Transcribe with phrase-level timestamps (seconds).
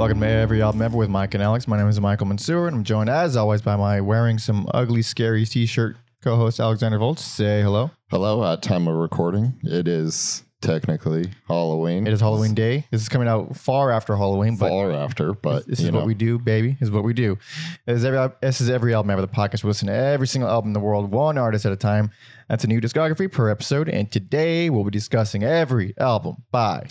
[0.00, 1.68] Welcome to Every Album Ever with Mike and Alex.
[1.68, 5.02] My name is Michael Mansour, and I'm joined as always by my wearing some ugly,
[5.02, 7.22] scary t-shirt co-host Alexander Volts.
[7.22, 7.90] Say hello.
[8.10, 12.06] Hello, at time of recording, it is technically Halloween.
[12.06, 12.86] It is Halloween Day.
[12.90, 15.98] This is coming out far after Halloween, but far after, but this you is know,
[15.98, 16.78] what we do, baby.
[16.80, 17.36] This is what we do.
[17.84, 19.20] This is every, this is every album ever.
[19.20, 19.64] The podcast.
[19.64, 22.10] We listen to every single album in the world, one artist at a time.
[22.48, 23.90] That's a new discography per episode.
[23.90, 26.86] And today we'll be discussing every album by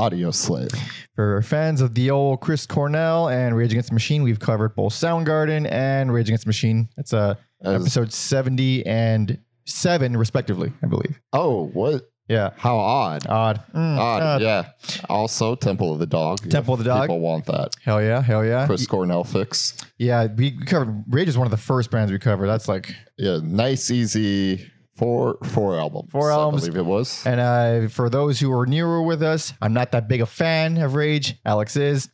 [0.00, 0.74] Audioslave.
[1.14, 4.92] For fans of the old Chris Cornell and Rage Against the Machine, we've covered both
[4.94, 6.88] Soundgarden and Rage Against the Machine.
[6.96, 11.20] That's uh, As- episode 70 and 7, respectively, I believe.
[11.32, 12.10] Oh, what?
[12.28, 12.50] Yeah.
[12.56, 13.26] How odd.
[13.28, 13.60] Odd.
[13.74, 14.22] Mm, Odd.
[14.22, 14.40] odd.
[14.42, 14.70] yeah.
[15.08, 16.48] Also, Temple of the Dog.
[16.48, 17.02] Temple of the Dog.
[17.02, 17.74] People want that.
[17.84, 18.22] Hell yeah.
[18.22, 18.66] Hell yeah.
[18.66, 19.76] Chris Cornell fix.
[19.98, 20.26] Yeah.
[20.26, 22.46] We we covered Rage is one of the first bands we covered.
[22.46, 23.40] That's like, Yeah.
[23.42, 24.70] Nice, easy.
[25.00, 26.10] Four four albums.
[26.12, 26.64] Four albums.
[26.64, 27.26] I believe it was.
[27.26, 30.76] and uh, for those who are newer with us, I'm not that big a fan
[30.76, 31.36] of Rage.
[31.46, 32.10] Alex is.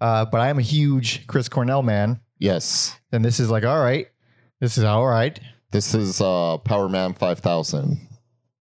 [0.00, 2.18] Uh, but I am a huge Chris Cornell man.
[2.40, 2.98] Yes.
[3.12, 4.08] And this is like, all right.
[4.60, 5.38] This is all right.
[5.70, 8.07] This is uh Powerman 5000.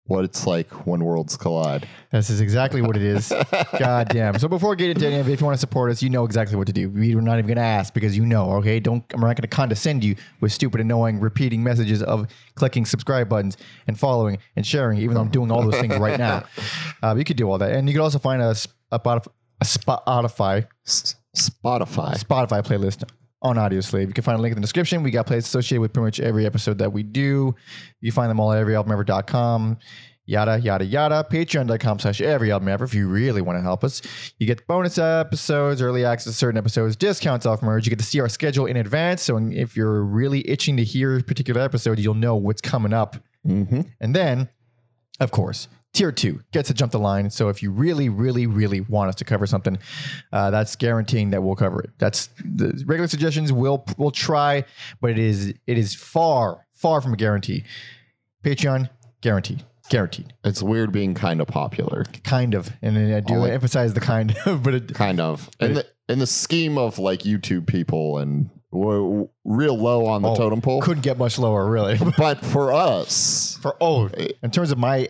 [0.06, 1.88] What it's like when worlds collide.
[2.12, 3.32] This is exactly what it is.
[3.78, 4.38] God damn.
[4.38, 6.10] So before we get into any of it, if you want to support us, you
[6.10, 6.88] know exactly what to do.
[6.88, 8.78] We're not even going to ask because you know, okay?
[8.78, 13.28] Don't, I'm not going to condescend you with stupid, annoying, repeating messages of clicking subscribe
[13.28, 13.56] buttons
[13.88, 16.44] and following and sharing, even though I'm doing all those things right now.
[17.02, 17.72] Uh, you could do all that.
[17.72, 18.50] And you could also find a,
[18.90, 19.28] a, Spotif-
[19.60, 22.18] a Spotify, Spotify.
[22.18, 23.04] Spotify playlist
[23.46, 24.08] on Audioslave.
[24.08, 25.02] You can find a link in the description.
[25.02, 27.54] We got playlists associated with pretty much every episode that we do.
[28.00, 29.78] You find them all at everyalbumever.com.
[30.28, 31.24] Yada yada yada.
[31.30, 34.02] Patreon.com slash every album ever if you really want to help us.
[34.38, 37.86] You get bonus episodes, early access to certain episodes, discounts off merge.
[37.86, 39.22] You get to see our schedule in advance.
[39.22, 43.16] So if you're really itching to hear a particular episode, you'll know what's coming up.
[43.46, 43.82] Mm-hmm.
[44.00, 44.48] And then,
[45.20, 47.30] of course, tier two gets to jump the line.
[47.30, 49.78] So if you really, really, really want us to cover something,
[50.32, 51.90] uh, that's guaranteeing that we'll cover it.
[51.98, 53.52] That's the regular suggestions.
[53.52, 54.64] We'll we'll try,
[55.00, 57.64] but it is it is far far from a guarantee.
[58.44, 58.90] Patreon
[59.22, 62.04] guaranteed, guaranteed, It's weird being kind of popular.
[62.22, 65.74] kind of, and I do Only- emphasize the kind of, but it, kind of in
[65.74, 70.36] the in the scheme of like YouTube people and we're real low on the Oh,
[70.36, 70.80] totem pole.
[70.82, 71.98] couldn't get much lower, really.
[72.18, 74.08] but for us, For oh,
[74.42, 75.08] in terms of my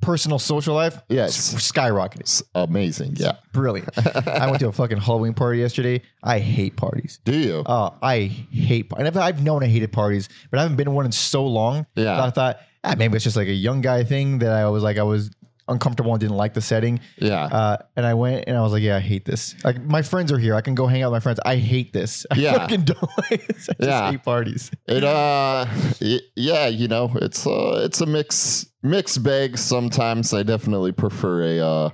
[0.00, 2.20] personal social life, yes, s- skyrocketed.
[2.20, 3.14] it's amazing.
[3.16, 3.32] Yeah.
[3.52, 3.88] Brilliant.
[4.28, 6.02] I went to a fucking Halloween party yesterday.
[6.22, 7.18] I hate parties.
[7.24, 7.62] Do you?
[7.66, 8.92] Oh, I hate.
[8.96, 11.44] And I've, I've known I hated parties, but I haven't been to one in so
[11.46, 11.86] long.
[11.94, 12.04] Yeah.
[12.16, 14.82] that I thought ah, maybe it's just like a young guy thing that I was
[14.82, 15.30] like I was
[15.68, 17.00] uncomfortable and didn't like the setting.
[17.18, 17.46] yeah.
[17.46, 19.56] Uh, and I went and I was like, yeah, I hate this.
[19.64, 20.54] Like my friends are here.
[20.54, 21.40] I can go hang out with my friends.
[21.44, 22.24] I hate this.
[22.30, 22.52] I Yeah.
[22.58, 23.68] fucking don't like this.
[23.70, 24.10] I just Yeah.
[24.12, 24.70] hate parties.
[24.86, 25.66] it uh
[26.00, 30.32] y- yeah, you know, it's uh it's a mix mixed bag sometimes.
[30.32, 31.90] I definitely prefer a uh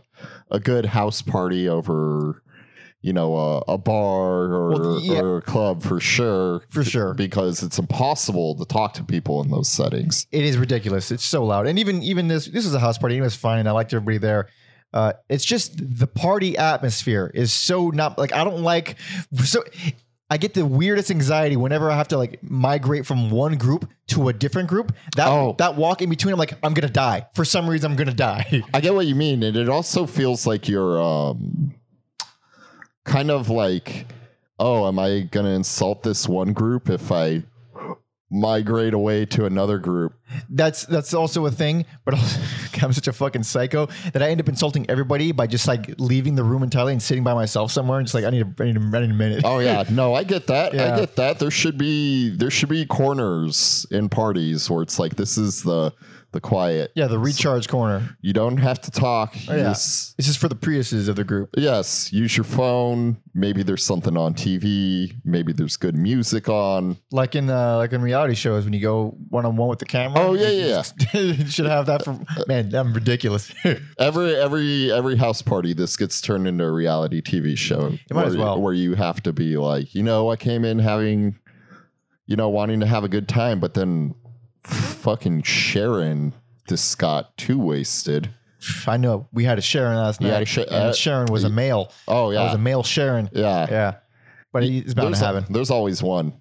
[0.50, 2.42] a good house party over
[3.04, 5.18] you know, a, a bar or, Well, yeah.
[5.20, 6.62] or a club for sure.
[6.68, 7.14] For sure.
[7.14, 10.28] Because it's impossible to talk to people in those settings.
[10.30, 11.10] It is ridiculous.
[11.10, 11.66] It's so loud.
[11.66, 13.18] And even even this this is a house party.
[13.18, 13.58] It was fine.
[13.58, 14.48] and I liked everybody there.
[14.94, 18.96] Uh, it's just the party atmosphere is so not like I don't like
[19.34, 19.64] so
[20.32, 24.28] I get the weirdest anxiety whenever I have to like migrate from one group to
[24.28, 24.94] a different group.
[25.16, 25.54] That Oh.
[25.58, 27.26] that walk in between, I'm like, I'm gonna die.
[27.34, 28.62] For some reason, I'm gonna die.
[28.72, 31.74] I get what you mean, and it also feels like you're um
[33.04, 34.06] kind of like,
[34.58, 37.42] oh, am I gonna insult this one group if I
[38.32, 40.14] migrate away to another group?
[40.48, 41.84] That's that's also a thing.
[42.04, 42.40] But also,
[42.82, 46.34] I'm such a fucking psycho that I end up insulting everybody by just like leaving
[46.34, 48.64] the room entirely and sitting by myself somewhere and just like I need a, I
[48.64, 49.42] need a, I need a minute.
[49.44, 50.74] Oh yeah, no, I get that.
[50.74, 50.94] Yeah.
[50.94, 51.38] I get that.
[51.38, 55.92] There should be there should be corners in parties where it's like this is the
[56.32, 56.92] the quiet.
[56.94, 58.16] Yeah, the recharge corner.
[58.20, 59.34] You don't have to talk.
[59.48, 59.62] Oh, yeah.
[59.64, 61.50] This is for the Priuses of the group.
[61.56, 63.18] Yes, use your phone.
[63.34, 65.14] Maybe there's something on TV.
[65.24, 66.96] Maybe there's good music on.
[67.10, 69.84] like in uh, like in reality shows when you go one on one with the
[69.84, 70.20] camera.
[70.20, 70.82] Oh, yeah, yeah,
[71.20, 72.74] you should have that for man.
[72.74, 73.52] I'm ridiculous.
[73.98, 77.86] Every every every house party, this gets turned into a reality TV show.
[77.86, 78.60] It might where, as well.
[78.60, 81.38] Where you have to be like, you know, I came in having,
[82.26, 84.14] you know, wanting to have a good time, but then
[84.64, 86.34] fucking Sharon
[86.68, 88.30] just got too wasted.
[88.86, 90.42] I know we had a Sharon last night.
[90.42, 91.92] a Sha- and uh, Sharon was a male.
[92.06, 93.28] Oh That was a male Sharon.
[93.32, 93.66] yeah.
[93.68, 93.94] Yeah,
[94.52, 95.52] but it's about There's, to happen.
[95.52, 96.34] there's always one.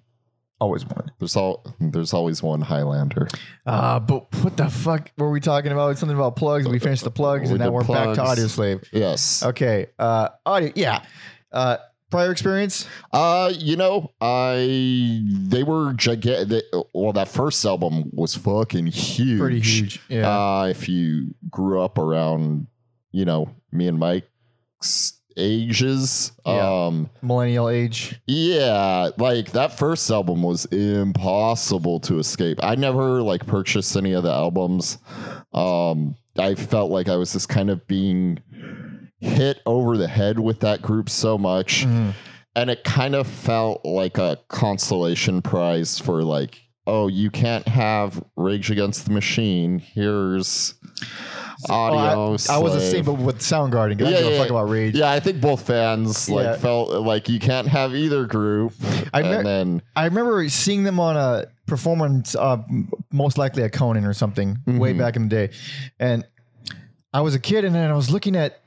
[0.60, 1.10] Always one.
[1.18, 3.26] There's all there's always one Highlander.
[3.66, 5.98] Uh, but what the fuck were we talking about?
[5.98, 6.68] Something about plugs.
[6.68, 8.38] We finished the plugs, We and now we're back to plugs.
[8.40, 8.84] Audioslave.
[8.92, 9.42] Yes.
[9.42, 9.86] Okay.
[9.98, 10.70] Uh, audio.
[10.76, 11.04] Yeah.
[11.50, 11.78] Uh,
[12.12, 12.86] prior experience.
[13.12, 16.64] Uh, you know, I they were gigantic.
[16.94, 19.40] Well, that first album was fucking huge.
[19.40, 20.00] Pretty huge.
[20.08, 20.28] Yeah.
[20.28, 22.68] Uh, if you grew up around,
[23.10, 26.32] you know, me and Mike's ages.
[26.46, 26.86] Yeah.
[26.86, 28.20] Um, Millennial age.
[28.26, 32.58] yeah, like that first album was impossible to escape.
[32.62, 34.98] I never like purchased any of the albums.
[35.52, 38.40] Um, I felt like I was just kind of being
[39.22, 41.84] hit over the head with that group so much.
[42.54, 48.22] And it kind of felt like a consolation prize for like, oh, you can't have
[48.36, 49.78] Rage Against the Machine.
[49.78, 50.74] Here's
[51.70, 51.98] audio.
[52.00, 53.98] Oh, I, I was the same, but with Soundgarden.
[53.98, 54.94] 'cause I Yeah, yeah, fuck about Rage.
[54.96, 56.56] Yeah, I think both fans like Yeah.
[56.56, 58.74] felt like you can't have either group.
[59.14, 62.58] I and mer- then I remember seeing them on a performance, uh,
[63.12, 64.98] most likely at Conan or something, way Mhm.
[64.98, 65.54] back in the day,
[66.00, 66.24] and
[67.14, 68.58] I was a kid, and then I was looking at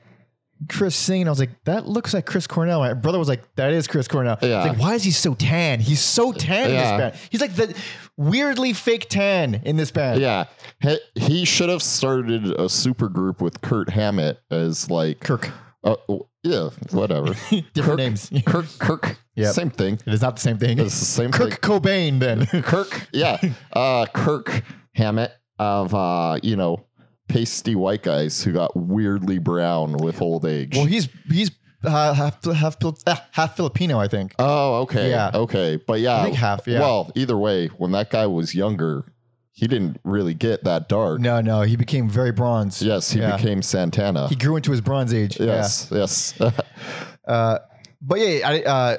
[0.68, 1.26] Chris singing.
[1.26, 4.08] I was like, "That looks like Chris Cornell." My brother was like, "That is Chris
[4.08, 4.62] Cornell." Yeah.
[4.64, 5.80] like, why is he so tan?
[5.80, 7.14] He's so tan in this band.
[7.30, 7.74] He's like the
[8.16, 10.20] weirdly fake tan in this band.
[10.20, 10.44] yeah,
[10.80, 15.50] he, he should have started a super group with Kurt Hammett as like Kirk,
[15.84, 15.96] uh,
[16.42, 17.34] yeah, whatever.
[17.50, 18.30] different Kirk, names.
[18.46, 19.52] Kirk, Kirk, Yep.
[19.54, 19.98] same thing.
[20.06, 20.78] It is not the same thing.
[20.78, 22.46] It's the same Kirk Cobain, then.
[22.46, 22.62] thing.
[22.62, 23.38] Kirk, yeah,
[23.74, 24.62] uh, Kirk
[24.94, 26.85] Hammett of uh, you know
[27.28, 30.76] pasty white guys who got weirdly brown with old age.
[30.76, 31.50] well, he's he's
[31.84, 34.34] uh, half half uh, half Filipino, I think.
[34.38, 35.10] Oh, okay.
[35.10, 35.30] Yeah.
[35.34, 35.76] Okay.
[35.76, 36.20] But yeah.
[36.20, 36.80] I think half, yeah.
[36.80, 39.04] Well, either way, when that guy was younger,
[39.52, 41.20] he didn't really get that dark.
[41.20, 42.82] No, no, he became very bronze.
[42.82, 43.36] Yes, he Yeah.
[43.36, 44.28] became Santana.
[44.28, 45.38] He grew into his bronze age.
[45.40, 46.38] yes, yes.
[47.26, 47.58] Uh,
[48.00, 48.96] but yeah, I uh,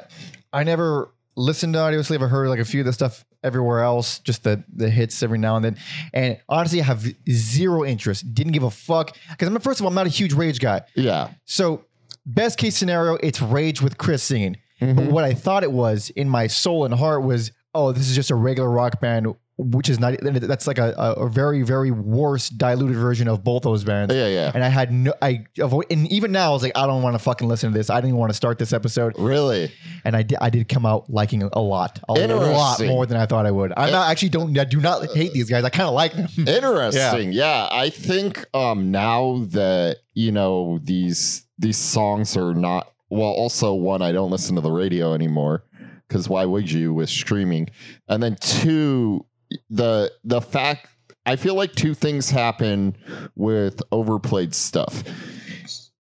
[0.52, 2.22] I never listened to Audioslave.
[2.22, 5.38] I heard like a few of the stuff everywhere else, just the the hits every
[5.38, 5.78] now and then.
[6.14, 8.34] And honestly, I have zero interest.
[8.34, 10.82] Didn't give a fuck because I'm first of all, I'm not a huge Rage guy.
[10.96, 11.30] yeah.
[11.46, 11.86] So
[12.26, 14.58] best case scenario, it's Rage with Chris singing.
[14.80, 15.10] But Mhm.
[15.12, 18.30] what I thought it was in my soul and heart was, oh, this is just
[18.32, 20.16] a regular rock band, which is not.
[20.22, 24.14] That's like a, a, very very worse diluted version of both those bands.
[24.14, 24.52] Yeah, yeah.
[24.54, 27.16] And I had no, I avoid, and even now I was like, I don't want
[27.16, 27.90] to fucking listen to this.
[27.90, 29.72] I didn't even want to start this episode, Really?
[30.06, 30.38] and I did.
[30.40, 33.74] I did come out liking a lot, a lot more than I thought I would.
[33.76, 34.58] I'm not actually don't.
[34.58, 35.64] I do not hate these guys.
[35.64, 36.28] I kind of like them.
[36.48, 37.32] Interesting.
[37.32, 37.68] Yeah.
[37.72, 44.02] I think um now that, you know, these these songs are not well, also one,
[44.02, 45.64] I don't listen to the radio anymore.
[46.10, 47.70] Cause why would you with streaming?
[48.08, 49.26] And then two,
[49.70, 50.88] the the fact
[51.26, 52.96] I feel like two things happen
[53.36, 55.04] with overplayed stuff.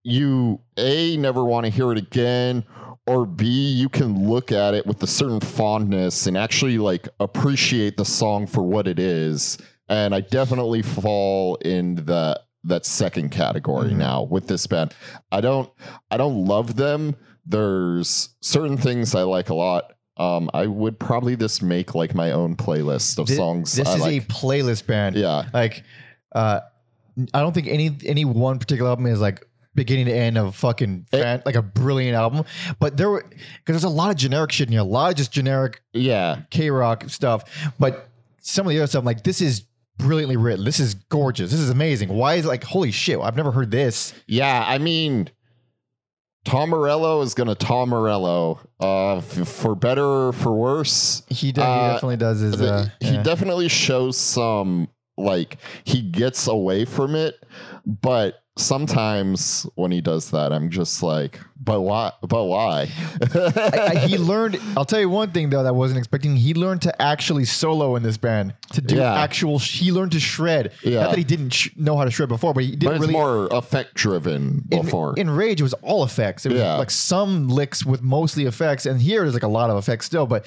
[0.04, 2.64] You A never want to hear it again,
[3.08, 7.98] or B, you can look at it with a certain fondness and actually like appreciate
[7.98, 9.58] the song for what it is.
[9.90, 13.98] And I definitely fall in the that second category Mhm.
[13.98, 14.94] now with this band.
[15.32, 15.70] I don't
[16.12, 17.16] I don't love them.
[17.46, 19.92] There's certain things I like a lot.
[20.18, 23.96] Um, I would probably just make like my own playlist of Thi- songs This I
[23.96, 24.24] is like.
[24.24, 25.16] a playlist band.
[25.18, 25.84] yeah, Like,
[26.34, 26.62] uh,
[27.34, 31.06] I don't think any any one particular album is like beginning to end of fucking
[31.12, 32.46] It- fan, like a brilliant album.
[32.80, 35.18] But there were because there's a lot of generic shit in here, a lot of
[35.18, 37.72] just generic yeah, K rock stuff.
[37.80, 38.08] But
[38.42, 39.64] some of the other stuff, I'm like this is
[39.98, 40.64] brilliantly written.
[40.66, 41.52] This is gorgeous.
[41.52, 42.10] This is amazing.
[42.10, 43.20] Why is it like holy shit?
[43.20, 44.14] I've never heard this.
[44.28, 44.64] yeah.
[44.66, 45.30] I mean,
[46.46, 48.60] Tom Morello is gonna Tom Morello.
[48.80, 52.62] Uh, f- for better or for worse, He, de- he Uh, definitely does his.
[52.62, 53.24] Uh, he yeah.
[53.24, 54.88] definitely shows some
[55.18, 57.36] like he gets away from it
[57.86, 62.88] but sometimes when he does that i'm just like but why but why
[63.34, 64.60] I- I- he learned.
[64.78, 66.36] I'll tell you one thing though that I wasn't expecting.
[66.36, 69.14] He learned to actually solo in this band to do Yeah.
[69.22, 69.60] actual.
[69.60, 70.72] He learned to shred.
[70.84, 71.02] Yeah.
[71.02, 73.14] Not that he didn't sh- know how to shred before, but he didn't it's really.
[73.14, 76.46] more effect driven before in Rage, it was all effects.
[76.46, 76.76] It was Yeah.
[76.76, 80.26] like some licks with mostly effects, and here there's like a lot of effects still.
[80.28, 80.46] But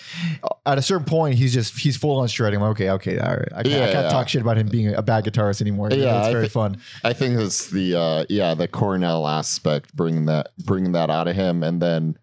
[0.66, 2.58] at a certain point, he's just he's full on shredding.
[2.60, 3.48] I'm like, okay, okay, all right.
[3.54, 4.08] I can't, I can't yeah.
[4.10, 5.88] talk shit about him being a bad guitarist anymore.
[5.90, 6.76] Yeah, it's very thi- fun.
[7.04, 11.36] i think it's the uh yeah the cornell aspect bringing that bringing that out of
[11.36, 12.16] him and then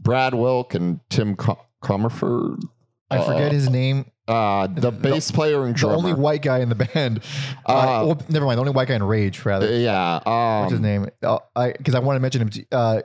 [0.00, 2.62] brad wilk and tim Com- commerford
[3.10, 4.04] I forget uh, his name.
[4.26, 7.20] uh the bass player and The only white guy in the band.
[7.66, 8.58] Uh, Uh, well, never mind.
[8.58, 9.74] The only white guy in Rage, rather.
[9.74, 11.06] yeah um, What's his name?
[11.22, 12.50] Uh, I because I want to mention him.
[12.50, 13.02] To, uh,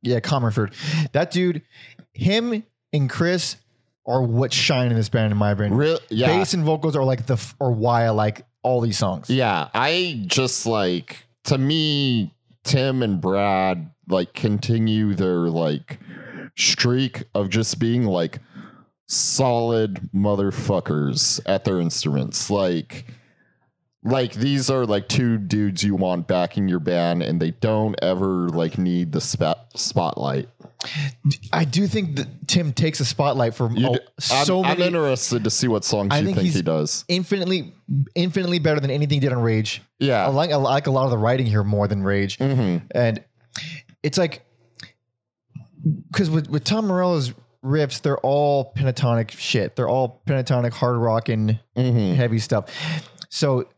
[0.00, 0.72] yeah, Commerford.
[1.12, 1.60] That dude,
[2.14, 2.62] him
[2.94, 3.56] and Chris
[4.06, 5.74] are what shine in this band, in my opinion.
[5.76, 9.28] Real, yeah, Bass and vocals are like the or why I like all these songs.
[9.28, 9.68] yeah.
[9.74, 12.32] I just like to me,
[12.64, 15.98] Tim and Brad like continue their like
[16.56, 18.40] streak of just being like
[19.06, 22.50] solid motherfuckers at their instruments.
[22.50, 23.06] Like,
[24.04, 28.48] like these are like two dudes you want backing your band, and they don't ever
[28.48, 30.48] like need the spot spotlight.
[31.52, 34.00] I do think that Tim takes a spotlight for You oh, d-
[34.32, 37.04] I'm, so I'm interested to see what songs I you think think, he does.
[37.06, 37.72] infinitely,
[38.16, 39.80] infinitely better than anything he did on Rage.
[40.00, 40.26] I Yeah.
[40.26, 42.38] like I like a lot of the writing here more than Rage.
[42.38, 43.22] hmm and
[44.02, 44.44] it's like
[46.10, 47.32] because with with Tom Morello's
[47.64, 49.76] riffs, they're all pentatonic shit.
[49.76, 52.16] They're all pentatonic, hard rocking, Mhm.
[52.16, 52.64] heavy stuff.
[53.30, 53.68] So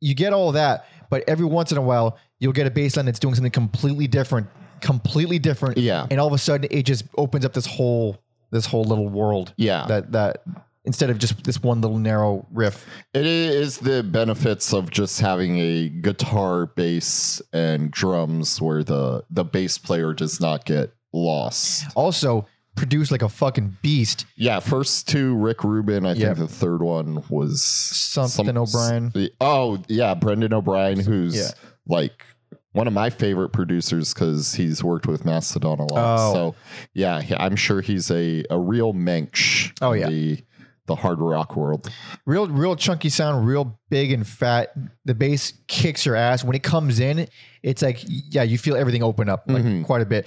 [0.00, 3.06] you get all that, but every once in a while you'll get a bass line
[3.06, 4.46] that's doing something completely different,
[4.80, 5.78] completely different.
[5.78, 6.06] Yeah.
[6.10, 8.18] and all of a sudden it just opens up this whole
[8.50, 9.54] this whole little world.
[9.56, 9.86] Yeah.
[9.86, 10.42] that that
[10.84, 12.86] instead of just this one little narrow riff.
[13.14, 19.44] It is the benefits of just having a guitar, bass, and drums where the the
[19.44, 21.84] bass player does not get lost.
[21.94, 22.46] Also
[22.76, 24.26] produced like a fucking beast.
[24.36, 26.06] Yeah, first two Rick Rubin.
[26.06, 26.36] I Yep.
[26.36, 29.12] think the third one was Something O'Brien.
[29.40, 31.50] Oh yeah, Brendan O'Brien, who's Yeah.
[31.86, 32.24] like
[32.72, 36.18] one of my favorite producers because he's worked with Mastodon a lot.
[36.20, 36.32] Oh.
[36.32, 36.54] So
[36.94, 39.72] yeah, he- I'm sure he's a a real mensch.
[39.82, 40.08] Oh, in yeah.
[40.08, 40.38] the
[40.86, 41.88] the hard rock world.
[42.26, 44.72] real real chunky sound real big and fat
[45.04, 47.28] the bass kicks your ass when it comes in
[47.62, 49.84] it's like yeah you feel everything open up like Mhm.
[49.84, 50.26] quite a bit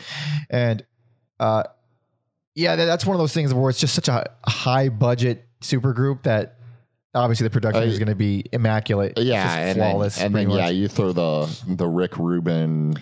[0.49, 0.85] and
[1.41, 1.63] uh
[2.55, 6.23] yeah that's one of those things where it's just such a high budget super group
[6.23, 6.57] that
[7.15, 10.49] obviously the production Uh, is going to be immaculate Yeah, and flawless then, and then
[10.49, 12.95] yeah, you throw the the Rick Rubin.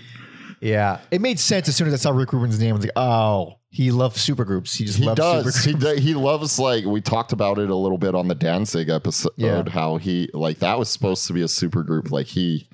[0.61, 2.91] yeah it made sense as soon as i saw rick rubin's name i was like
[2.95, 5.55] oh he loves super groups he just He loves does.
[5.55, 8.35] super He do- he loves like we talked about it a little bit on the
[8.35, 9.31] Danzig episode.
[9.37, 9.63] Yeah.
[9.69, 12.11] How he like that was supposed to be a super group.
[12.11, 12.67] Like he,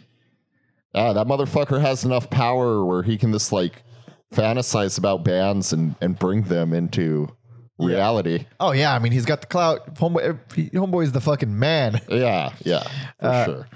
[0.95, 3.83] ah, that motherfucker has enough power where he can just like
[4.33, 7.27] fantasize about bands and and bring them into
[7.79, 8.45] reality.
[8.59, 10.37] oh yeah i mean he's got the clout homeboy
[10.73, 12.83] homeboy's the fucking man Yeah, yeah,
[13.19, 13.67] for Uh, sure.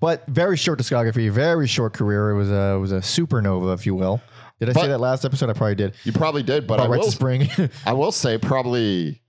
[0.00, 2.30] but very short discography, very short career.
[2.30, 4.20] It was a it was a supernova, if you will.
[4.60, 5.50] Did I say But- that last episode?
[5.50, 5.94] I probably did.
[6.04, 7.48] You probably did, but I right will to spring.
[7.86, 9.20] I will say probably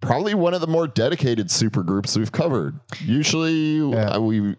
[0.00, 2.78] probably one of the more dedicated super groups we've covered.
[3.04, 4.12] Usually Yeah.
[4.16, 4.56] uh, we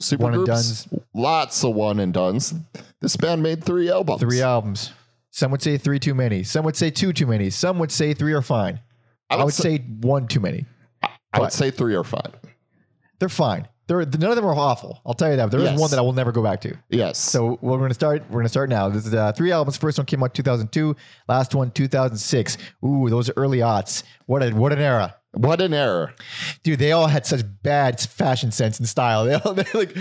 [0.00, 2.54] super One and groups lots of one and dones.
[3.00, 4.20] This band made three albums.
[4.20, 4.92] three albums.
[5.30, 6.42] Some would say three too many.
[6.42, 7.50] Some would say two too many.
[7.50, 8.80] Some would say three are fine.
[9.30, 10.66] I would, say, one too many.
[11.32, 12.32] I would say three are fine.
[13.20, 13.68] They're fine.
[13.86, 15.00] They're none of them are awful.
[15.06, 15.50] I'll tell you that.
[15.52, 15.78] There is Yes.
[15.80, 16.76] one that I will never go back to.
[16.88, 17.18] Yes.
[17.18, 18.22] So we're going to start.
[18.28, 18.88] We're going to start now.
[18.88, 19.76] This is uh, three albums.
[19.76, 20.96] First one came out 2002.
[21.28, 22.58] Last one 2006.
[22.84, 24.02] Ooh, those early aughts.
[24.26, 25.14] What a what an era.
[25.32, 26.12] What an error.
[26.62, 29.24] dude, they all had such bad fashion sense and style.
[29.30, 29.94] They all like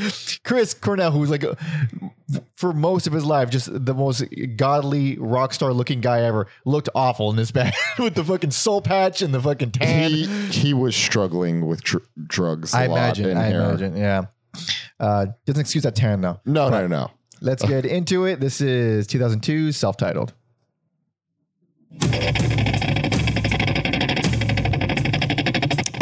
[0.44, 1.44] Chris Cornell, who's like
[2.56, 4.24] for most of his life just the most
[4.56, 8.82] godly rock star looking guy ever, looked awful in this band with the fucking soul
[8.82, 10.12] patch and the fucking tan.
[10.12, 12.74] He he was struggling with dr- drugs.
[12.74, 13.30] I imagine.
[13.30, 13.62] In I hair.
[13.62, 13.96] imagine.
[13.98, 14.26] Yeah.
[15.00, 16.40] Uh, doesn't excuse that tan though.
[16.46, 17.12] No, no, no.
[17.42, 18.40] Let's get into it.
[18.42, 20.34] This is 2002, self-titled.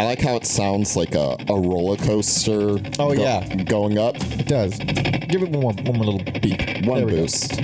[0.00, 2.78] I like how it sounds like a, a roller coaster.
[2.98, 3.44] Oh, go- yeah.
[3.64, 4.14] going up.
[4.16, 4.78] It does.
[4.78, 6.86] Give it one more, one more little beat.
[6.86, 7.18] One There we go.
[7.22, 7.58] boost.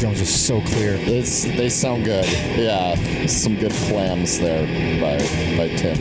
[0.00, 0.94] Drums are so clear.
[0.98, 2.24] It's they sound good.
[2.56, 4.64] Yeah, some good flams there
[4.98, 5.18] by
[5.58, 5.96] by Tim.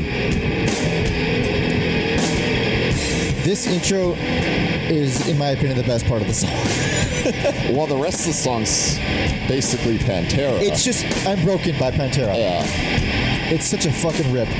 [3.44, 4.14] This intro
[4.90, 6.50] is, in my opinion, the best part of the song.
[7.76, 8.98] Well, the rest of the song's
[9.48, 10.60] basically Pantera.
[10.62, 12.36] It's just I'm Broken by Pantera.
[12.36, 12.64] yeah.
[13.52, 14.48] It's such a fucking rip.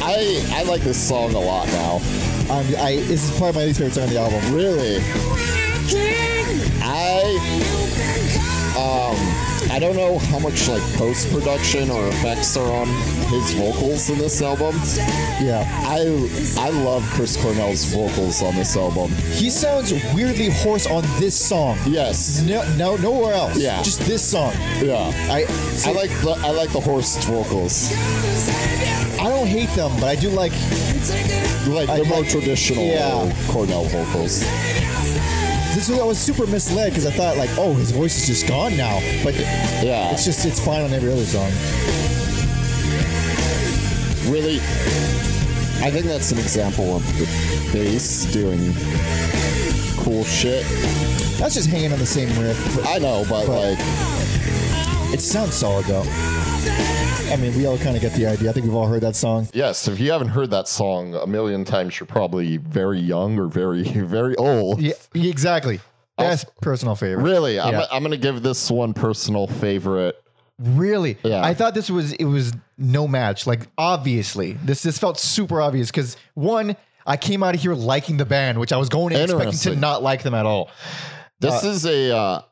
[0.00, 2.37] I I like this song a lot now.
[2.50, 4.54] Um, I this is probably my least favorite song on the album.
[4.54, 4.98] Really.
[6.80, 7.22] I
[8.76, 12.86] um I don't know how much like post production or effects are on
[13.28, 14.74] his vocals in this album.
[15.44, 16.00] Yeah, I
[16.58, 19.10] I love Chris Cornell's vocals on this album.
[19.32, 21.76] he sounds weirdly hoarse on this song.
[21.86, 22.40] Yes.
[22.42, 23.58] No, no, nowhere else.
[23.58, 23.82] Yeah.
[23.82, 24.52] just this song.
[24.80, 25.12] Yeah.
[25.30, 25.44] I
[25.84, 27.92] I like the I like the hoarse vocals.
[29.38, 30.50] I don't hate them, but I do like.
[31.68, 33.32] Like I the more like- traditional yeah.
[33.48, 34.40] Cornell vocals.
[35.76, 38.48] This was I was super misled because I thought like, oh, his voice is just
[38.48, 40.10] gone now, but Yeah.
[40.10, 41.52] it's just it's fine on every other song.
[44.28, 44.56] really
[45.86, 47.24] I think that's an example of the
[47.72, 48.74] bass doing
[50.02, 50.66] cool shit.
[51.38, 52.58] That's just hanging on the same riff.
[52.74, 53.78] But I know, but, But- like
[55.14, 56.02] it sounds solid though.
[57.30, 58.48] I mean, we all kind of get the idea.
[58.48, 59.48] I think we've all heard that song.
[59.52, 63.48] yes, if you haven't heard that song a million times, you're probably very young or
[63.48, 64.80] very very old.
[64.80, 65.80] Yeah, exactly.
[66.16, 67.22] That's personal favorite.
[67.22, 67.86] Really, I'm, Yeah.
[67.92, 70.20] I'm gonna give this one personal favorite.
[70.58, 71.16] Really?
[71.22, 71.42] Yeah.
[71.44, 73.46] I thought this was it was no match.
[73.46, 78.16] Like obviously, this this felt super obvious because one, I came out of here liking
[78.16, 79.80] the band, which I was going in expecting to Interesting.
[79.80, 80.70] not like them at all.
[81.40, 82.42] This is a uh,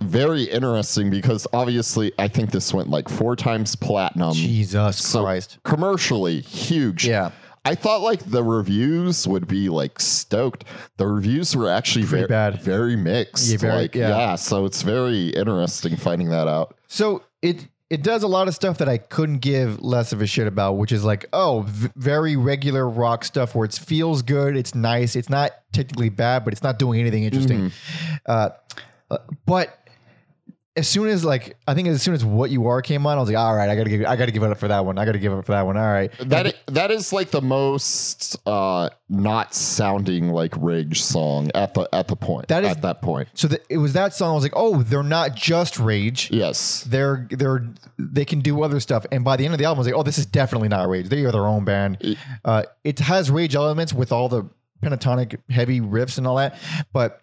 [0.00, 4.32] very interesting because obviously I think this went like four times platinum.
[4.34, 5.58] Jesus so Christ.
[5.64, 7.06] commercially huge.
[7.06, 7.30] Yeah.
[7.64, 10.64] I thought like the reviews would be like stoked.
[10.96, 12.60] The reviews were actually Pretty very bad.
[12.62, 13.50] very mixed.
[13.50, 14.08] Yeah, very- like yeah.
[14.08, 16.76] yeah, so it's very interesting finding that out.
[16.88, 20.26] So it it does a lot of stuff that I couldn't give less of a
[20.26, 24.56] shit about, which is like, oh, v- very regular rock stuff where it feels good,
[24.56, 27.70] it's nice, it's not technically bad, but it's not doing anything interesting.
[28.26, 28.48] Uh, uh,
[29.46, 29.78] but
[30.74, 33.20] as soon as like I think as soon as what you are came on, I
[33.20, 34.96] was like, all right, I gotta give I gotta give it up for that one.
[34.96, 35.76] I gotta give it up for that one.
[35.76, 36.10] All right.
[36.20, 42.08] That that is like the most uh not sounding like Rage song at the at
[42.08, 42.48] the point.
[42.48, 43.28] That is- at that point.
[43.34, 44.30] So the, it was that song.
[44.30, 46.30] I was like, oh, they're not just rage.
[46.32, 46.84] Yes.
[46.84, 47.66] They're they're
[47.98, 49.04] they can do other stuff.
[49.12, 50.88] And by the end of the album, I was like, oh, this is definitely not
[50.88, 51.10] rage.
[51.10, 52.16] They are their own band.
[52.46, 54.48] Uh, it has rage elements with all the
[54.82, 56.58] pentatonic heavy riffs and all that,
[56.92, 57.21] but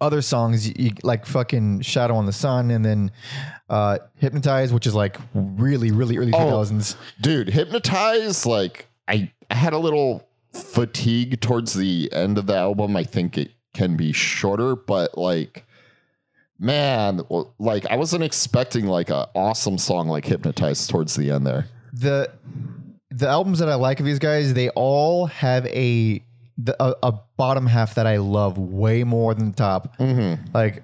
[0.00, 3.10] other songs you, like fucking Shadow on the Sun and then
[3.70, 6.50] uh, Hypnotize, which is like really really early two Oh.
[6.50, 6.96] thousands.
[7.20, 12.96] Dude, hypnotize like I, I had a little fatigue towards the end of the album.
[12.96, 15.64] I think it can be shorter, but like
[16.58, 17.20] man,
[17.58, 21.66] like I wasn't expecting like an awesome song like hypnotize towards the end there.
[21.92, 22.30] the
[23.10, 26.22] the albums that I like of these guys, they all have a
[26.58, 29.96] the, a, a bottom half that I love way more than the top.
[29.98, 30.52] Mm-hmm.
[30.54, 30.82] Like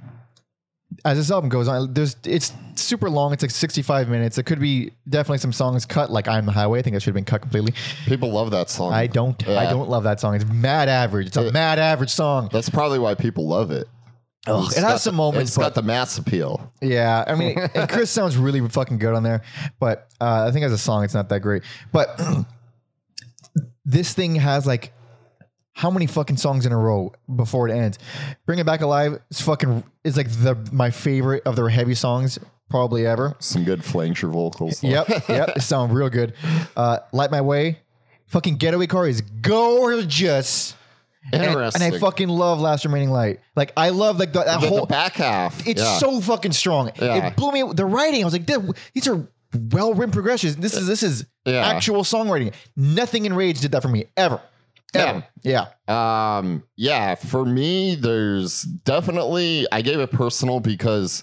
[1.05, 3.33] as this album goes on, there's it's super long.
[3.33, 4.39] It's like 65 minutes.
[4.39, 7.09] It could be definitely some songs cut, like "I'm the Highway." I think that should
[7.09, 7.73] have been cut completely.
[8.07, 8.93] People love that song.
[8.93, 9.47] I don't.
[9.49, 10.35] I don't love that song.
[10.35, 11.29] It's mad average.
[11.29, 12.51] It's a mad average song.
[12.53, 13.89] That's probably why people love it.
[14.49, 16.73] Ugh, it has some the- moments, It's but got the mass appeal.
[16.81, 19.43] Yeah, I mean, and Chris sounds really fucking good on there,
[19.79, 21.63] but uh, I think as a song, it's not that great.
[21.93, 22.21] But
[23.85, 24.93] this thing has like
[25.75, 27.99] how many fucking songs in a row before it ends?
[28.47, 32.39] Bring It Back Alive is fucking is like the my favorite of their heavy songs
[32.71, 33.37] probably ever.
[33.39, 34.83] Some good flanger vocals.
[34.83, 36.35] Yep, yep, it sound real good.
[36.77, 37.79] Uh, Light My Way,
[38.27, 40.75] fucking Getaway Car is gorgeous.
[41.33, 41.83] And, Interesting.
[41.83, 43.39] and I fucking love Last Remaining Light.
[43.55, 45.67] Like I love like the, that the, whole the back half.
[45.69, 45.99] it's yeah.
[45.99, 46.91] so fucking strong.
[47.01, 47.29] Yeah.
[47.29, 47.63] It blew me.
[47.73, 49.27] The writing, I was like, "Dude, these are
[49.71, 50.57] well written progressions.
[50.57, 51.65] This is this is Yeah.
[51.65, 52.53] actual songwriting.
[52.77, 54.41] Nothing in Rage did that for me ever,
[54.95, 55.27] ever.
[55.43, 61.23] Yeah, Um, yeah, for me, there's definitely I gave it personal because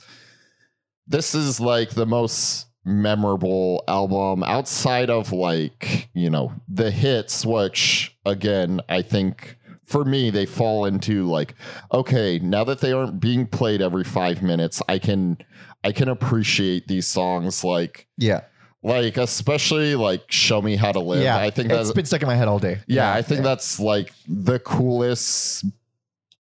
[1.08, 8.17] this is like the most memorable album outside of like, you know, the hits, which
[8.25, 11.55] again, I think for me, they fall into like,
[11.91, 15.38] okay, now that they aren't being played every five minutes, I can
[15.84, 18.41] I can appreciate these songs like yeah,
[18.84, 21.22] like especially like Show Me How to Live.
[21.24, 21.38] yeah.
[21.38, 22.80] I think that's been stuck in my head all day.
[22.88, 25.65] yeah, I think that's like the coolest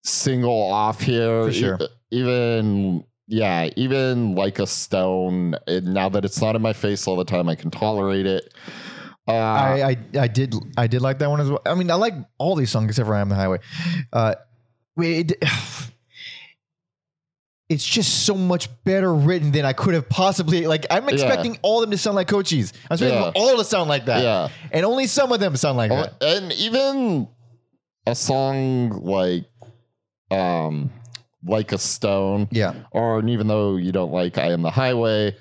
[0.03, 1.45] single off here.
[1.45, 1.79] For sure.
[2.11, 5.55] Even yeah, even like a stone.
[5.67, 8.53] And now that it's not in my face all the time, I can tolerate it.
[9.27, 11.61] Uh, I, I I did I did like that one as well.
[11.65, 13.57] I mean, I like all these songs except for "I Am the Highway."
[14.13, 14.35] Uh,
[14.95, 15.43] wait, it,
[17.69, 20.67] it's just so much better written than I could have possibly.
[20.67, 22.71] Like, I'm expecting all of them to sound like Cochise.
[22.89, 23.31] I'm expecting Yeah.
[23.35, 26.23] all to sound like that, yeah, and only some of them sound like Oh, that.
[26.23, 27.27] and even
[28.05, 29.45] a song like
[30.31, 30.89] um
[31.45, 35.35] like a stone Yeah, or even though you don't like I am the highway,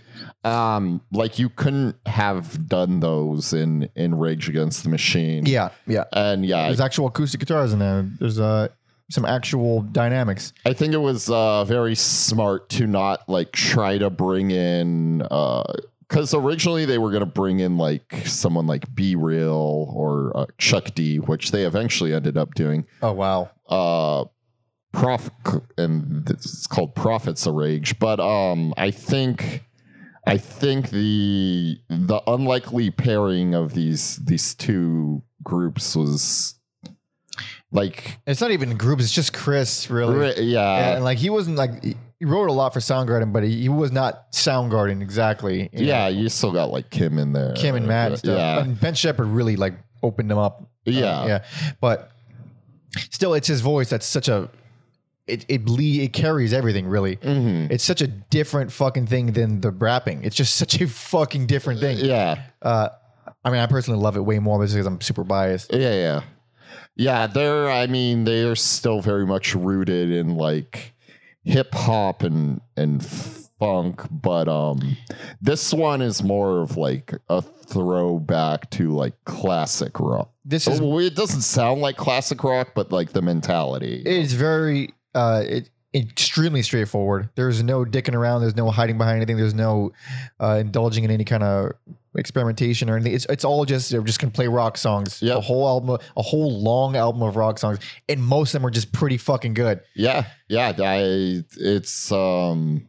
[0.44, 5.46] um, like you couldn't have done those in in Rage Against the Machine.
[5.46, 6.04] yeah, yeah.
[6.12, 8.02] and yeah, There's actual acoustic guitars in there.
[8.20, 8.68] There's uh
[9.10, 10.52] some actual dynamics.
[10.64, 15.64] I think it was uh very smart to not like try to bring in uh
[16.08, 21.18] because originally they were gonna bring in like someone like B-Real or uh, Chuck D,
[21.18, 22.86] which they eventually ended up doing.
[23.02, 23.50] Oh wow.
[23.68, 24.24] uh
[24.92, 25.30] prof
[25.76, 29.62] and it's called Prophets of rage but um i think
[30.26, 36.54] i think the the unlikely pairing of these these two groups was
[37.72, 39.04] like It's not even groups.
[39.04, 40.16] It's just Chris, really.
[40.16, 43.62] re- Yeah, and like he wasn't like he wrote a lot for Soundgarden, but he,
[43.62, 45.68] he was not Soundgarden exactly.
[45.72, 45.86] you know.
[45.86, 48.36] yeah you still got like kim in there Kim and Matt and stuff.
[48.38, 50.62] yeah And Ben Shepherd really like opened them up.
[50.86, 51.26] Uh, Yeah.
[51.26, 51.44] yeah.
[51.80, 52.10] But
[53.10, 54.48] still, it's his voice that's such a
[55.26, 57.16] it it ble- it carries everything really.
[57.16, 57.70] Mhm.
[57.70, 60.22] It's such a different fucking thing than the rapping.
[60.24, 61.98] It's just such a fucking different thing.
[61.98, 62.88] yeah Uh,
[63.44, 65.72] I mean, I personally love it way more because I'm super biased.
[65.72, 66.22] Yeah, yeah.
[66.94, 70.94] Yeah, they're I mean, they are still very much rooted in like
[71.44, 73.04] hip hop and and
[73.58, 74.96] funk, but um,
[75.40, 80.30] this one is more of like a throwback to like classic rock.
[80.44, 84.02] This is Oh, it doesn't sound like classic rock, but like the mentality.
[84.04, 87.30] it's very uh it extremely straightforward.
[87.36, 89.92] There's no dicking around, there's no hiding behind anything, there's no
[90.38, 91.72] uh indulging in any kind of
[92.16, 93.14] experimentation or anything.
[93.14, 95.22] It's it's all just they're just gonna play rock songs.
[95.22, 95.38] Yep.
[95.38, 97.78] A whole album a whole long album of rock songs.
[98.08, 99.80] And most of them are just pretty fucking good.
[99.94, 100.72] Yeah, yeah.
[100.78, 102.88] I, it's um,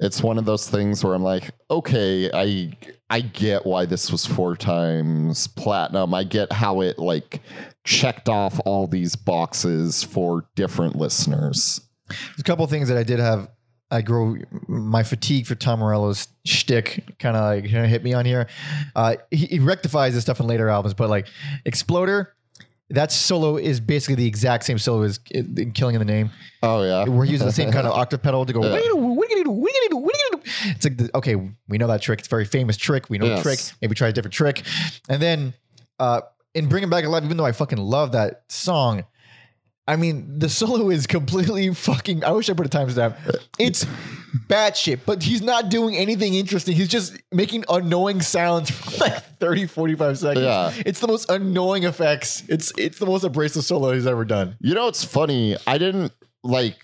[0.00, 2.72] it's one of those things where I'm like, okay, I
[3.10, 6.14] I get why this was four times platinum.
[6.14, 7.40] I get how it like
[7.84, 11.80] checked off all these boxes for different listeners.
[12.08, 13.48] There's a couple of things that I did have.
[13.90, 18.46] I grow my fatigue for Tom Morello's shtick kind of like hit me on here.
[18.94, 21.26] Uh, he, he rectifies this stuff in later albums, but like
[21.64, 22.34] Exploder,
[22.90, 26.30] that solo is basically the exact same solo as in Killing in the Name.
[26.62, 28.62] Oh yeah, We're using the same kind of octave pedal to go.
[28.62, 28.76] Yeah.
[28.78, 31.36] "Wiggity-doo, wiggity-doo, wiggity-doo, wiggity-doo." It's like the, okay,
[31.68, 32.18] we know that trick.
[32.18, 33.08] It's a very famous trick.
[33.10, 33.38] We know Yes.
[33.38, 33.60] the trick.
[33.82, 34.62] Maybe try a different trick,
[35.08, 35.54] and then
[35.98, 36.20] uh,
[36.54, 39.04] in Bring It Back Alive, even though I fucking love that song.
[39.88, 42.22] I mean, the solo is completely fucking.
[42.22, 43.16] I wish I put a timestamp.
[43.58, 43.86] It's
[44.46, 46.76] batshit, but he's not doing anything interesting.
[46.76, 50.44] He's just making annoying sounds for like 30, 45 seconds.
[50.44, 50.72] Yeah.
[50.84, 52.44] It's the most annoying effects.
[52.50, 54.56] It's it's the most abrasive solo he's ever done.
[54.60, 55.56] You know, it's funny.
[55.66, 56.12] I didn't
[56.44, 56.76] like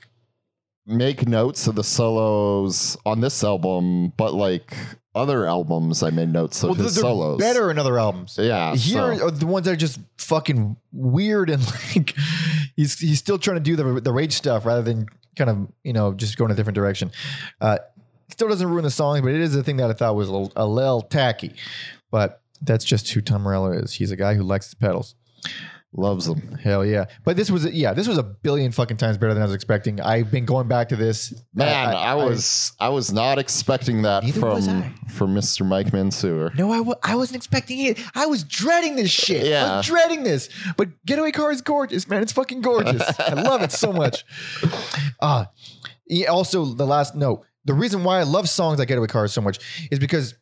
[0.86, 4.74] make notes of the solos on this album, but like
[5.14, 7.38] other albums, I made notes of Well, his solos.
[7.38, 8.36] better in other albums.
[8.40, 8.74] Yeah.
[8.74, 11.62] Here so- are the ones that are just fucking weird and
[11.96, 12.14] like
[12.76, 15.92] he's he's still trying to do the the rage stuff rather than kind of you
[15.92, 17.10] know just going a different direction.
[17.60, 17.78] Uh,
[18.30, 20.32] still doesn't ruin the song, but it is a thing that I thought was a
[20.32, 21.54] little, a little tacky.
[22.10, 23.92] But that's just who Tom Morello is.
[23.92, 25.14] He's a guy who likes his pedals.
[25.96, 26.58] Loves them.
[26.62, 27.06] Hell yeah!
[27.24, 30.00] But this was yeah, this was a billion fucking times better than I was expecting.
[30.00, 31.32] I've been going back to this.
[31.54, 35.66] Man, I, was I, was not expecting that from from Mr.
[35.66, 36.52] Mike Mansour.
[36.56, 38.00] No, I w- I wasn't expecting it.
[38.14, 39.46] I was dreading this shit.
[39.46, 39.72] Yeah.
[39.72, 40.48] I was dreading this.
[40.76, 42.22] But Getaway Car is gorgeous, man.
[42.22, 43.02] It's fucking gorgeous.
[43.20, 44.24] I love it so much.
[45.20, 45.46] Uh,
[46.06, 47.44] yeah, also, the last note.
[47.66, 49.58] The reason why I love songs like Getaway Car so much
[49.90, 50.34] is because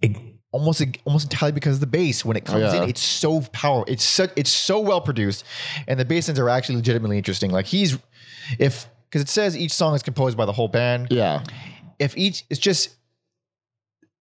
[0.00, 0.16] it
[0.50, 2.82] almost almost entirely because of the bass when it comes Yeah.
[2.82, 5.44] in it's so powerful it's so it's so well produced
[5.86, 7.98] and the bass lines are actually legitimately interesting like he's
[8.58, 11.42] if because it says each song is composed by the whole band Yeah.
[11.98, 12.90] if each it's just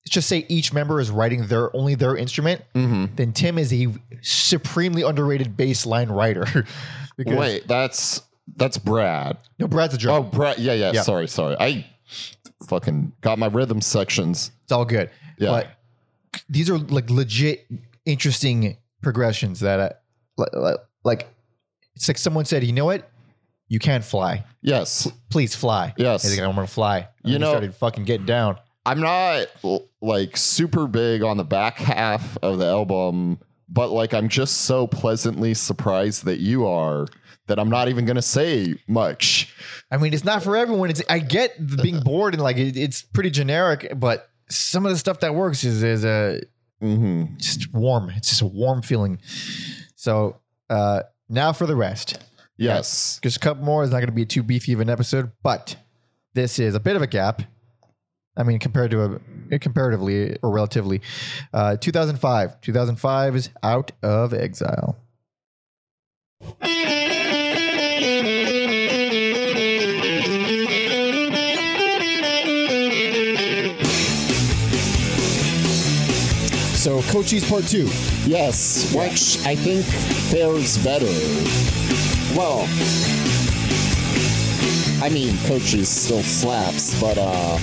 [0.04, 3.14] it's just say each member is writing their only their instrument, Mm-hmm.
[3.16, 3.88] then Tim is a
[4.20, 6.44] supremely underrated bass line writer.
[7.16, 8.20] because Wait, that's
[8.56, 9.38] that's Brad.
[9.58, 10.18] no, Brad's a drummer.
[10.26, 10.30] Oh.
[10.30, 10.58] Brad.
[10.58, 11.00] Yeah, yeah, Yeah.
[11.02, 11.56] Sorry, sorry.
[11.58, 11.86] I
[12.68, 14.50] fucking got my rhythm sections.
[14.64, 15.08] It's all good.
[15.38, 15.48] Yeah.
[15.48, 15.68] But
[16.48, 17.66] these are like legit
[18.04, 19.80] interesting progressions that
[20.38, 21.28] uh, li- like
[21.94, 23.10] it's like someone said, you know what?
[23.68, 24.44] You can't fly.
[24.62, 25.10] Yes.
[25.30, 25.94] Please fly.
[25.96, 26.28] Yes.
[26.28, 27.08] Like, I'm gonna fly.
[27.22, 28.58] And You know- started fucking getting down.
[28.86, 29.46] I'm not
[30.02, 34.86] like super big on the back half of the album, but like I'm just so
[34.86, 37.06] pleasantly surprised that you are
[37.46, 39.54] that I'm not even gonna say much.
[39.90, 40.90] I mean, it's not for everyone.
[40.90, 44.98] It's I get being bored and like it, it's pretty generic, but some of the
[44.98, 46.40] stuff that works is is uh,
[46.82, 47.36] Mm-hmm.
[47.38, 48.10] just warm.
[48.10, 49.18] It's just a warm feeling.
[49.96, 52.18] So uh, now for the rest.
[52.58, 53.18] Yes.
[53.22, 53.82] Just a couple more.
[53.84, 55.76] It's not going to be too beefy of an episode, but
[56.34, 57.42] this is a bit of a gap.
[58.36, 61.00] I mean, compared to a comparatively or relatively,
[61.54, 62.60] uh, 2005.
[62.60, 64.96] 2005 is out of exile.
[76.84, 77.88] So, Cochise Part Two.
[78.26, 79.86] Yes, which I think
[80.30, 81.06] fares better.
[82.36, 82.68] Well,
[85.02, 87.56] I mean, Cochise still slaps, but uh,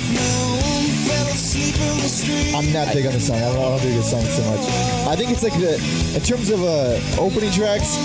[2.57, 3.37] I'm not big on the song.
[3.37, 4.67] I don't, I don't dig this song so much.
[5.07, 5.75] I think it's like the,
[6.15, 7.97] in terms of uh, opening tracks,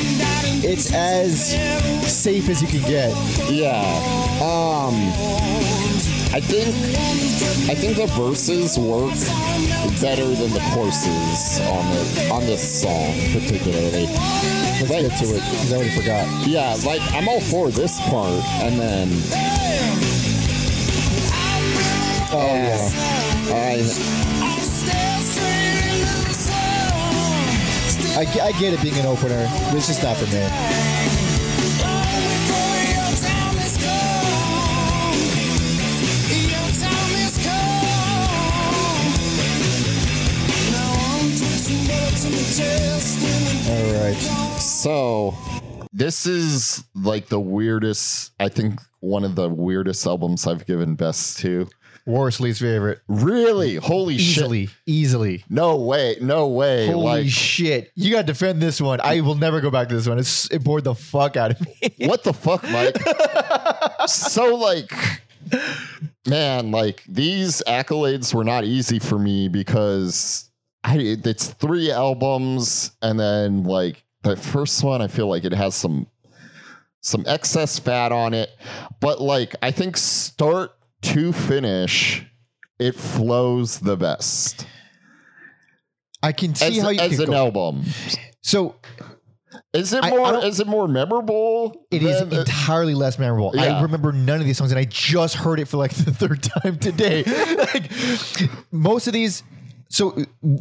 [0.63, 1.53] it's as
[2.13, 3.51] safe as you can get.
[3.51, 3.81] yeah.
[4.43, 5.66] Um,
[6.33, 6.69] I think
[7.71, 9.13] I think the verses work
[10.01, 14.07] better than the choruses on the on this song particularly.
[14.07, 16.47] Let's Like- get to it because I already forgot.
[16.47, 19.09] Yeah, like I'm all for this part, and then
[22.33, 22.91] Oh yeah.
[23.55, 23.83] I
[28.19, 29.47] I, I get it being an opener.
[29.77, 30.86] It's just not for me.
[44.17, 44.59] Right.
[44.59, 45.35] so
[45.93, 48.33] this is like the weirdest.
[48.39, 51.69] I think one of the weirdest albums I've given best to.
[52.07, 53.01] Worst least favorite.
[53.09, 53.77] Really?
[53.77, 54.45] Holy shit!
[54.45, 54.69] Easily.
[54.87, 55.45] Easily.
[55.51, 56.17] No way!
[56.21, 56.87] No way!
[56.87, 57.91] Holy like shit.
[57.97, 59.01] You gotta defend this one.
[59.03, 60.19] I will never go back to this one.
[60.19, 61.95] It's it bored the fuck out of me.
[62.07, 62.97] what the fuck, Mike?
[64.09, 64.93] so like
[66.29, 70.51] man, like these accolades were not easy for me because
[70.85, 75.75] I it's three albums and then like the first one I feel like it has
[75.75, 76.07] some
[77.01, 78.51] some excess fat on it,
[79.01, 82.25] but like I think start to finish
[82.79, 84.67] it flows the best
[86.23, 87.35] I can see as, how you as an go.
[87.35, 87.85] album.
[88.43, 88.75] So
[89.73, 91.87] Is it I- I more is it more memorable?
[91.91, 93.53] it is entirely less memorable.
[93.59, 96.43] I remember none of these songs, and I just heard it for like the third
[96.43, 97.23] time today.
[97.75, 99.43] like most of these,
[99.89, 100.17] so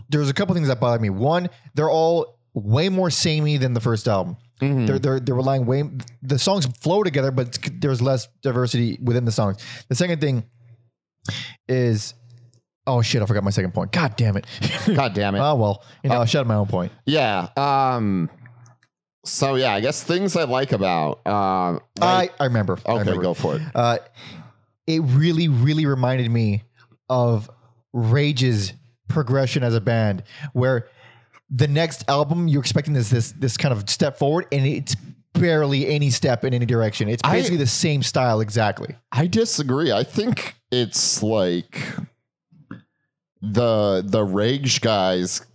[0.10, 1.10] there's a couple things that bother me.
[1.10, 4.38] One, they're all way more samey than the first album.
[4.62, 4.88] Mhm.
[4.88, 5.84] They're they're they're relying way.
[6.24, 9.58] The songs flow together, but there's less diversity within the songs.
[9.90, 10.46] The second thing
[11.68, 12.14] is,
[12.88, 13.92] oh shit, I forgot my second point.
[13.92, 14.46] God damn it.
[14.96, 15.40] God damn it.
[15.40, 16.92] oh well, you know, I shut my own point.
[17.06, 17.50] Yeah.
[17.58, 18.30] Um.
[19.26, 21.26] So yeah, I guess things I like about.
[21.28, 21.82] Um.
[22.02, 22.78] I I remember.
[22.86, 23.22] I okay, remember.
[23.24, 23.62] go for it.
[23.76, 23.98] uh,
[24.88, 26.64] it really, really reminded me
[27.10, 27.50] of
[27.92, 28.72] Rage's
[29.10, 30.88] progression as a band, where
[31.50, 34.96] the next album you're expecting this this this kind of step forward, and it's
[35.34, 37.10] barely any step in any direction.
[37.10, 38.96] It's I- basically the same style exactly.
[39.12, 39.92] I disagree.
[39.92, 41.86] I think it's like
[43.42, 45.46] the the Rage guys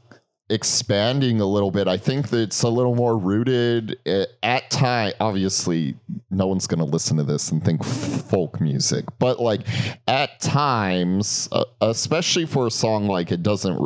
[0.50, 1.88] expanding a little bit.
[1.88, 5.12] I think that it's a little more rooted eh, at time.
[5.20, 5.96] Obviously,
[6.30, 9.62] no one's going to listen to this and think folk music, but like
[10.08, 13.80] at times, uh, especially for a song like it doesn't.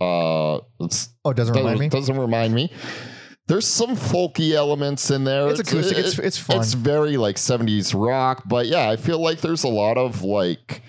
[0.00, 1.88] Uh, it's Oh, it doesn't remind doesn't, me.
[1.88, 2.70] doesn't remind me.
[3.46, 5.48] There's some folky elements in there.
[5.48, 5.98] It's acoustic.
[5.98, 6.58] It's- it's fun.
[6.60, 10.80] It's very like 70s rock, but yeah, I feel like there's a lot of like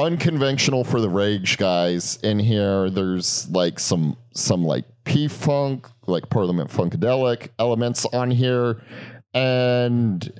[0.00, 2.90] unconventional for the rage guys in here.
[2.90, 8.82] There's like some some like P funk, like Parliament Funkadelic elements on here,
[9.34, 10.32] and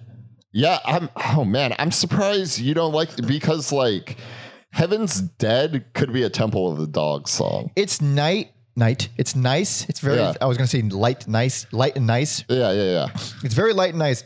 [0.53, 4.16] yeah, I'm oh man, I'm surprised you don't like because like
[4.73, 7.70] Heaven's Dead could be a Temple of the Dog song.
[7.77, 9.09] It's night, night.
[9.16, 9.88] It's nice.
[9.88, 10.16] It's very.
[10.16, 10.35] Yeah.
[10.40, 12.44] I was gonna say light, nice, light and nice.
[12.49, 13.07] Yeah, yeah, yeah.
[13.42, 14.25] It's very light and nice.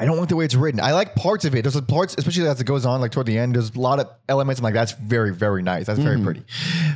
[0.00, 0.80] I don't like the way it's written.
[0.80, 1.62] I like parts of it.
[1.62, 3.54] There's parts, especially as it goes on, like toward the end.
[3.54, 4.58] There's a lot of elements.
[4.58, 5.86] I'm like, that's very, very nice.
[5.86, 6.42] That's very pretty.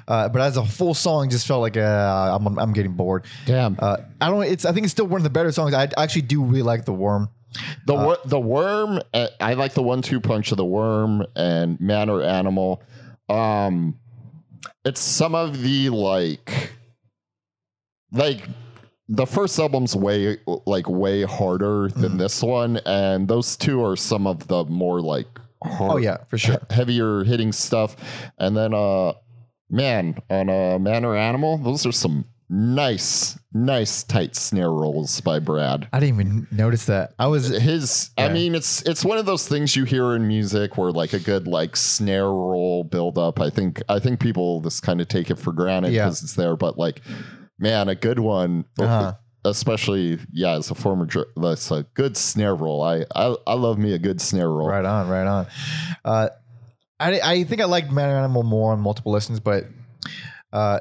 [0.08, 3.26] Uh, but as a full song, just felt like uh, I'm, I'm getting bored.
[3.44, 3.76] Damn.
[3.78, 4.42] Uh, I don't.
[4.44, 4.64] It's.
[4.64, 5.74] I think it's still one of the better songs.
[5.74, 7.28] I actually do really like the worm.
[7.86, 12.08] The wor- the worm, uh, I like the one-two punch of the worm and man
[12.08, 12.82] or animal.
[13.28, 13.98] Um,
[14.84, 16.72] it's some of the like,
[18.12, 18.48] like
[19.08, 24.26] the first album's way like way harder than this one, and those two are some
[24.26, 25.26] of the more like
[25.62, 26.58] hard, Oh yeah, for sure.
[26.70, 27.96] heavier hitting stuff.
[28.38, 29.12] And then uh,
[29.70, 35.38] man on uh, man or animal, those are some nice, nice tight snare rolls by
[35.38, 37.14] Brad I didn't even notice that.
[37.18, 37.48] I was.
[37.48, 41.12] his i mean it's it's one of those things you hear in music where like
[41.14, 45.08] a good like snare roll build up i think i think people just kind of
[45.08, 46.04] take it for granted Yeah.
[46.04, 47.00] because it's there but like
[47.58, 49.14] man a good one Uh-huh.
[49.44, 53.92] especially yeah as a former that's a good snare roll I, I i love me
[53.92, 55.46] a good snare roll Right on, right on.
[56.04, 56.28] Uh,
[57.00, 59.64] I I think I liked Man Animal more on multiple listens, but
[60.52, 60.78] uh,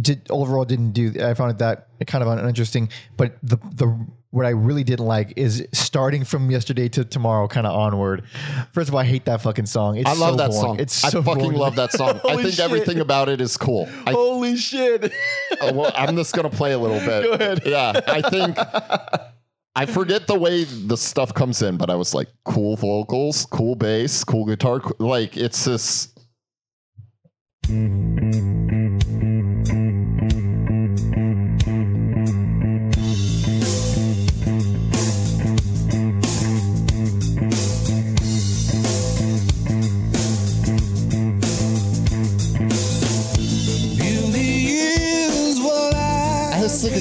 [0.00, 1.12] did overall didn't do.
[1.22, 2.88] I found it that kind of uninteresting.
[3.16, 7.66] But the the what I really didn't like is starting from yesterday to tomorrow, kind
[7.66, 8.24] of onward.
[8.72, 9.98] First of all, I hate that fucking song.
[9.98, 10.62] It's I love so that boring.
[10.62, 10.80] song.
[10.80, 11.58] It's I fucking boring.
[11.58, 12.18] love that song.
[12.28, 12.60] I think shit.
[12.60, 13.90] everything about it is cool.
[14.06, 15.12] I, Holy shit!
[15.60, 17.24] Uh, well, I'm just gonna play a little bit.
[17.24, 17.60] Go ahead.
[17.66, 18.56] Yeah, I think
[19.76, 23.74] I forget the way the stuff comes in, but I was like, cool vocals, cool
[23.74, 24.80] bass, cool guitar.
[24.98, 26.18] Like it's just.
[27.68, 28.71] I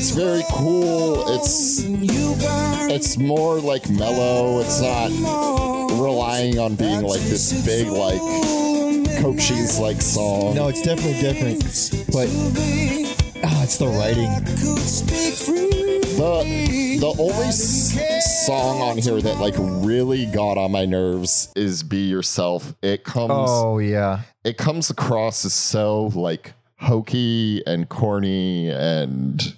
[0.02, 1.26] it's very cool.
[1.36, 4.60] It's it's more like mellow.
[4.62, 5.12] It's not
[6.02, 8.20] relying on being like this big like
[9.22, 10.56] Cochise like song.
[10.56, 11.62] No, it's definitely different.
[12.12, 12.28] But
[13.46, 14.32] ah, it's the writing.
[16.18, 21.84] The the only s- song on here that like really got on my nerves is
[21.84, 24.22] "Be Yourself." It comes Oh yeah.
[24.44, 29.56] it comes across as so like hokey and corny and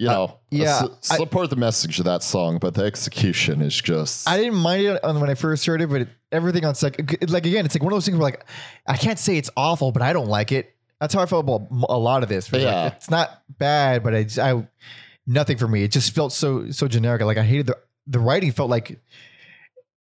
[0.00, 3.78] you know, yeah, su- I- support the message of that song, but the execution is
[3.80, 4.28] just.
[4.28, 7.30] I didn't mind it on when I first heard it, but it, everything on second,
[7.30, 8.44] like again, it's like one of those things where like
[8.86, 10.74] I can't say it's awful, but I don't like it.
[11.00, 12.44] That's how I felt about a lot of this.
[12.46, 12.86] It's like, Yeah.
[12.88, 14.66] it's not bad, but I, just, I
[15.26, 15.82] nothing for me.
[15.82, 17.22] It just felt so so generic.
[17.22, 18.52] Like I hated the the writing.
[18.52, 19.00] Felt like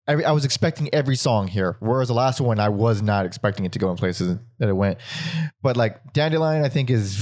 [0.07, 3.65] every, I was expecting every song here, whereas the last one I was not expecting
[3.65, 4.97] it to go in places that it went.
[5.61, 7.17] But like Dandelion, I think is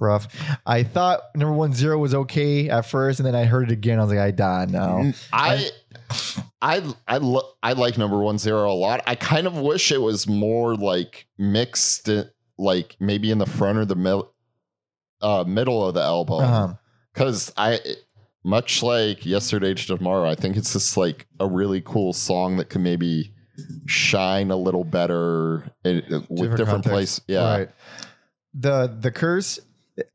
[0.00, 0.28] rough.
[0.66, 3.98] I thought number one zero was okay at first, and then I heard it again.
[3.98, 5.12] I was like, I die now.
[5.32, 5.70] I
[6.62, 9.02] I I lo- I like number one zero a lot.
[9.06, 12.24] I kind of wish it was more like mixed, uh,
[12.58, 14.32] like maybe in the front or the mil-
[15.22, 16.74] uh, middle of the album, Uh-huh.
[17.12, 17.78] because I
[18.42, 20.28] much like yesterday to tomorrow.
[20.28, 23.34] I think it's just like a really cool song that could maybe
[23.86, 26.88] shine a little better in, with different, context.
[26.90, 27.20] places.
[27.28, 27.70] Yeah, Right.
[28.54, 29.60] The the curse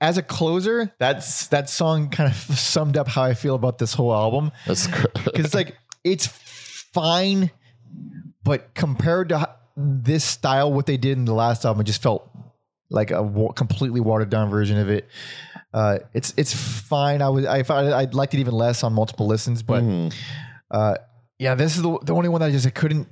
[0.01, 3.93] as a closer, that's that song kind of summed up how I feel about this
[3.93, 7.51] whole album that's because it's like it's fine,
[8.43, 12.29] but compared to this style, what they did in the last album, it just felt
[12.89, 15.07] like a wa- completely watered down version of it.
[15.73, 17.21] Uh, it's it's fine.
[17.21, 20.13] I was I I liked it even less on multiple listens, but Mhm.
[20.71, 20.95] uh,
[21.37, 23.07] yeah, this is the, the only one that I just I couldn't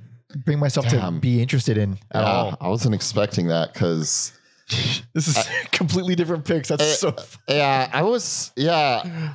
[0.46, 2.56] bring myself to be interested in at Yeah, all.
[2.60, 4.32] I wasn't expecting that because.
[5.14, 5.38] This is
[5.70, 6.68] completely different picks.
[6.68, 7.24] That's Uh, so.
[7.48, 9.32] yeah i was yeah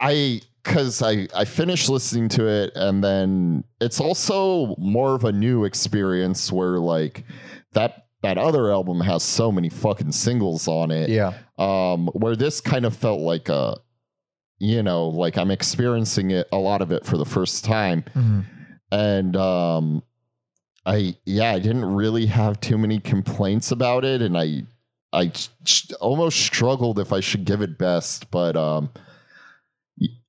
[0.00, 5.32] i because i i finished listening to it and then it's also more of a
[5.32, 7.24] new experience where like
[7.72, 11.34] that that other album has so many fucking singles on it Yeah.
[11.58, 13.76] um where this kind of felt like a
[14.58, 18.44] you know like i'm experiencing it a lot of it for the first time Mhm.
[18.92, 20.02] and um
[20.88, 24.62] i yeah i didn't really have too many complaints about it and i
[25.12, 25.30] i
[26.00, 28.90] almost struggled if i should give it best but um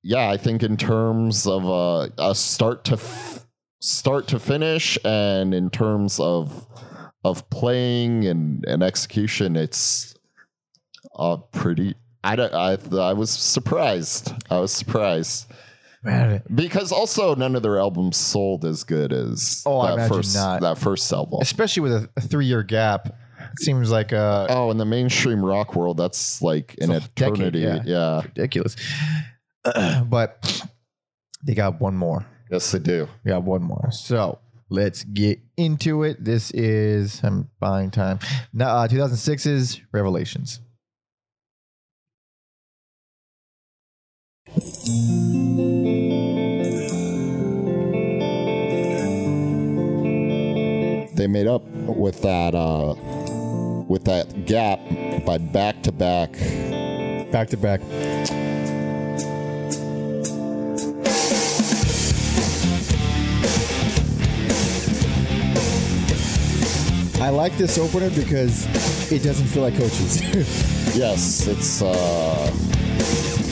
[0.04, 3.46] yeah i think in terms of uh, a start to f-
[3.80, 6.68] start to finish and in terms of
[7.24, 10.14] of playing and and execution it's
[11.18, 14.34] uh pretty i don't i i was surprised.
[14.50, 15.52] I was surprised
[16.04, 20.16] Man, because also none of their albums sold as good as Oh, I that imagine
[20.18, 20.62] first not.
[20.62, 21.40] that first album.
[21.42, 25.44] especially with a, a three year gap, it seems like uh, Oh, in the mainstream
[25.44, 27.60] rock world, that's like an a decade, eternity.
[27.60, 27.82] yeah.
[27.86, 28.22] yeah.
[28.24, 28.76] ridiculous.
[30.06, 30.64] but
[31.44, 32.26] they got one more.
[32.50, 33.08] Yes, they do.
[33.26, 33.92] We got one more.
[33.92, 36.24] So let's get into it.
[36.24, 38.20] This is I'm buying time.
[38.54, 40.62] Now, uh, 2006's Revelations.
[51.20, 52.96] They made up with that uh
[53.90, 54.80] with that gap
[55.26, 56.32] by back to back.
[57.30, 57.82] Back to back.
[67.22, 68.66] I like this opener because
[69.12, 70.22] it doesn't feel like Cochise.
[70.96, 72.56] Yes, it's uh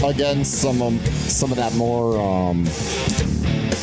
[0.06, 2.66] again some of some of that more um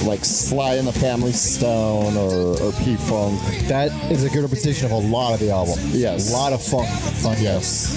[0.02, 3.40] like Sly and the Family Stone or, or P Funk.
[3.68, 5.78] that is a good representation of a lot of the album.
[5.92, 6.30] Yes.
[6.30, 6.88] A lot of funk.
[7.22, 7.94] funk Yes.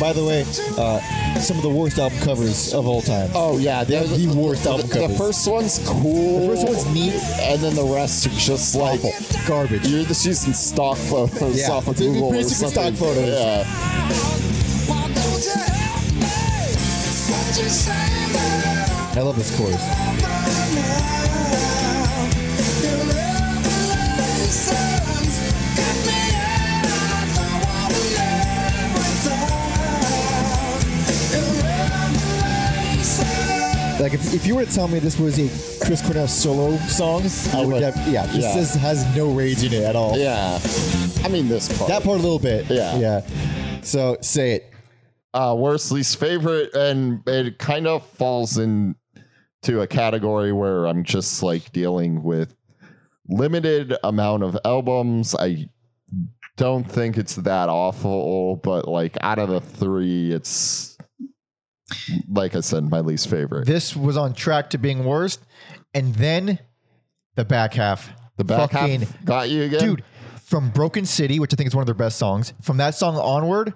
[0.00, 0.42] By the way,
[0.76, 1.00] uh,
[1.38, 3.30] some of the worst album covers of all time.
[3.34, 6.40] Oh yeah, the, the worst album The, the first one's cool.
[6.40, 7.14] The first one's neat.
[7.40, 9.00] and then the rest are just like
[9.46, 9.86] Garbage.
[9.86, 12.96] You're just using stock photos Yeah, off of it's Google or basically something.
[12.96, 13.28] stock photos.
[13.28, 13.64] Yeah.
[19.14, 19.82] I love this chorus.
[34.00, 37.22] Like if, if you were to tell me this was a Chris Cornell solo song,
[37.52, 37.82] I would.
[37.82, 38.80] Have, yeah, this yeah.
[38.80, 40.18] has no rage in it at all.
[40.18, 40.58] Yeah.
[41.22, 41.88] I mean this part.
[41.88, 42.66] That part a little bit.
[42.68, 42.96] Yeah.
[42.96, 43.80] Yeah.
[43.82, 44.72] So say it.
[45.34, 48.58] uh, worst least favorite, and it kind of falls
[49.62, 52.54] into a category where I'm just like dealing with
[53.28, 55.34] limited amount of albums.
[55.38, 55.68] I
[56.56, 60.96] don't think it's that awful, but like out of the three, it's
[62.28, 63.66] like I said, my least favorite.
[63.66, 65.40] This was on track to being worst,
[65.94, 66.58] and then
[67.36, 68.10] the back half.
[68.38, 70.04] The back fucking half got you again, dude
[70.36, 73.16] from broken city which i think is one of their best songs from that song
[73.16, 73.72] onward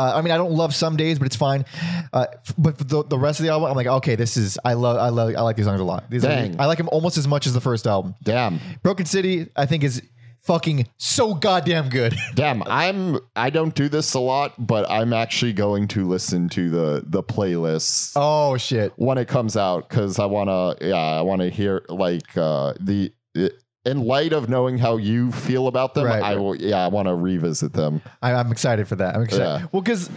[0.00, 1.64] uh, i mean i don't love some days but it's fine
[2.12, 2.26] uh,
[2.56, 5.08] but the, the rest of the album i'm like okay this is i love i
[5.08, 6.56] love i like these songs a lot these Dang.
[6.56, 8.60] Are, i like them almost as much as the first album Damn.
[8.82, 10.02] broken city i think is
[10.40, 12.14] fucking so goddamn good.
[12.34, 16.70] Damn, I'm I don't do this a lot, but I'm actually going to listen to
[16.70, 18.92] the the playlists oh shit.
[18.96, 23.62] when it comes out because I wanna yeah I wanna hear like uh the it,
[23.84, 27.08] in light of knowing how you feel about them, Right, I will yeah I want
[27.08, 28.02] to revisit them.
[28.22, 29.14] I, I'm excited for that.
[29.14, 29.44] I'm excited.
[29.44, 29.66] Yeah.
[29.72, 30.10] Well, because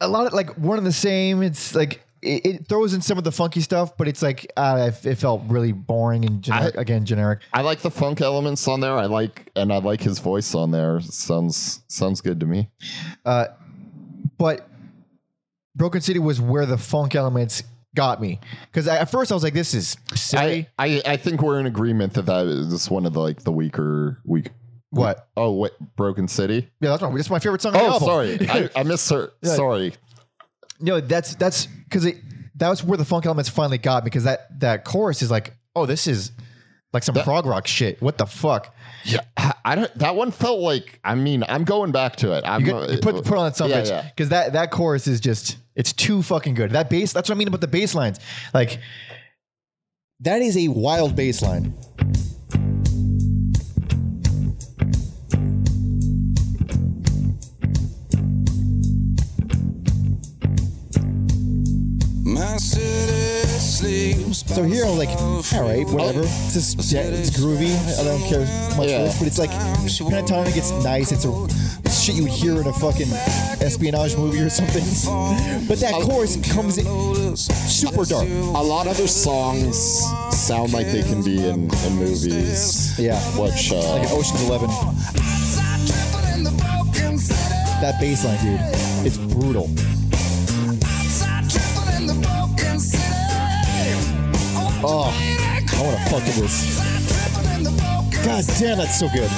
[0.00, 1.42] a lot of like one and the same.
[1.42, 4.90] It's like it, it throws in some of the funky stuff, but it's like uh,
[4.92, 7.40] it, it felt really boring and I- again generic.
[7.52, 8.94] I like the funk elements on there.
[8.94, 11.00] I like and I like his voice on there.
[11.00, 12.70] Sounds sounds good to me.
[13.24, 13.46] Uh,
[14.36, 14.68] but
[15.74, 17.62] Broken City was where the funk elements
[17.98, 18.38] got me
[18.70, 21.66] because at first I was like, "This is silly." I, I I think we're in
[21.66, 24.50] agreement that that is one of the like the weaker weak.
[24.90, 25.28] what?
[25.36, 26.70] Oh wait, Broken City.
[26.80, 27.74] Yeah, that's my that's my favorite song.
[27.74, 28.06] on the Oh, album.
[28.08, 29.32] sorry, I, I missed her.
[29.42, 29.54] Yeah.
[29.54, 29.92] Sorry.
[30.80, 32.16] No, that's that's because it
[32.56, 35.54] that was where the funk elements finally got me because that that chorus is like,
[35.74, 36.30] oh, this is
[36.92, 38.00] like some prog rock shit.
[38.00, 38.74] What the fuck?
[39.04, 39.94] Yeah, I- I don't.
[39.98, 40.98] That one felt like.
[41.04, 42.44] I mean, I'm going back to it.
[42.46, 44.02] I'm You, get, you put put on some yeah, bitch yeah.
[44.08, 46.70] because that that chorus is just it's too fucking good.
[46.70, 48.18] That bass, that's what I mean about the bass lines.
[48.54, 48.78] Like
[50.20, 51.74] that is a wild bass line.
[62.24, 66.22] My city sleeps So here I'm like, all right, whatever.
[66.22, 67.70] It's just yeah, it's groovy.
[68.00, 68.40] I don't care
[68.76, 68.98] much Yeah.
[68.98, 70.56] for this, but it's like pentatonic.
[70.56, 71.12] It's nice.
[71.12, 71.46] It's a
[71.84, 73.08] it's shit you would hear in a fucking
[73.60, 74.82] espionage movie or something.
[75.68, 78.26] But that chorus comes in super dark.
[78.26, 79.76] A lot of their songs
[80.34, 82.98] sound like they can be in, in movies.
[82.98, 84.70] Yeah, Which uh, like Ocean's Eleven.
[87.82, 89.68] That bass line, dude, it's brutal.
[94.80, 96.78] Oh, I want to fuck with this.
[98.24, 99.28] God damn, that's so good.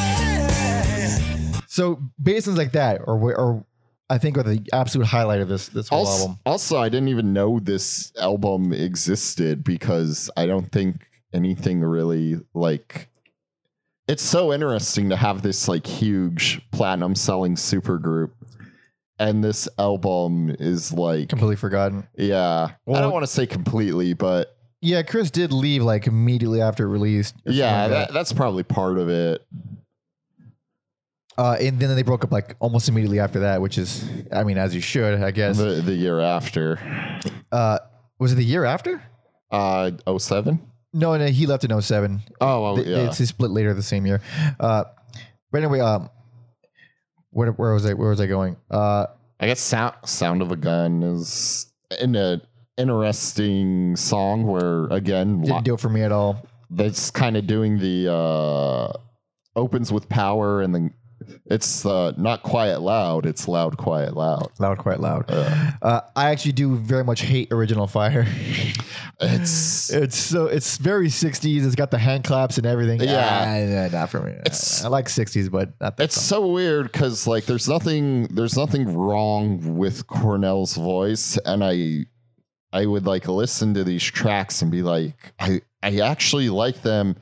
[1.67, 3.65] So basins like that, or or
[4.11, 6.39] I think are the absolute highlight of this this whole also, album.
[6.45, 13.09] also, I didn't even know this album existed because I don't think anything really like.
[14.09, 18.33] It's so interesting to have this like huge platinum selling supergroup,
[19.19, 22.07] and this album is like Completely forgotten.
[22.15, 22.73] Yeah.
[22.87, 26.89] I don't want to say completely, but Yeah, Chris did leave like immediately after it
[26.91, 27.35] released.
[27.45, 29.47] yeah, like that, that's probably part of it.
[31.37, 34.59] Uh, and then they broke up like almost immediately after that, which is, I mean,
[34.59, 35.57] as you should, I guess.
[35.59, 36.79] The the year after.
[37.53, 37.79] Uh,
[38.19, 39.03] was it the year after?
[39.51, 40.61] Uh 07?
[40.93, 42.21] No, no, he left in 07.
[42.41, 42.99] Oh, oh They- yeah.
[43.09, 44.21] It's he split later the same year.
[44.59, 44.85] Uh,
[45.51, 46.11] but anyway, um,
[47.31, 47.95] where, where was I?
[47.95, 48.57] Where was I going?
[48.71, 49.07] Uh,
[49.39, 51.67] I guess sound Sound of a Gun is
[52.01, 52.43] in a
[52.81, 56.45] interesting song where again didn't do it for me at all.
[56.71, 58.93] that's kind of doing the uh
[59.57, 60.95] opens with power and then
[61.45, 64.49] it's uh not quiet loud, it's loud quiet loud.
[64.59, 65.31] Loud, quiet, loud.
[65.31, 68.27] Uh, I actually do very much hate Original Fire.
[69.21, 71.67] It's it's so it's very 60s.
[71.67, 73.01] It's got the hand claps and everything.
[73.03, 73.89] Yeah.
[73.93, 74.33] Ah, not for me.
[74.33, 76.43] It's- I like 60s, but not that It's song.
[76.43, 82.07] so weird because like there's nothing there's nothing wrong with Cornell's voice, and I
[82.73, 87.17] I would like listen to these tracks and be like I I actually like them,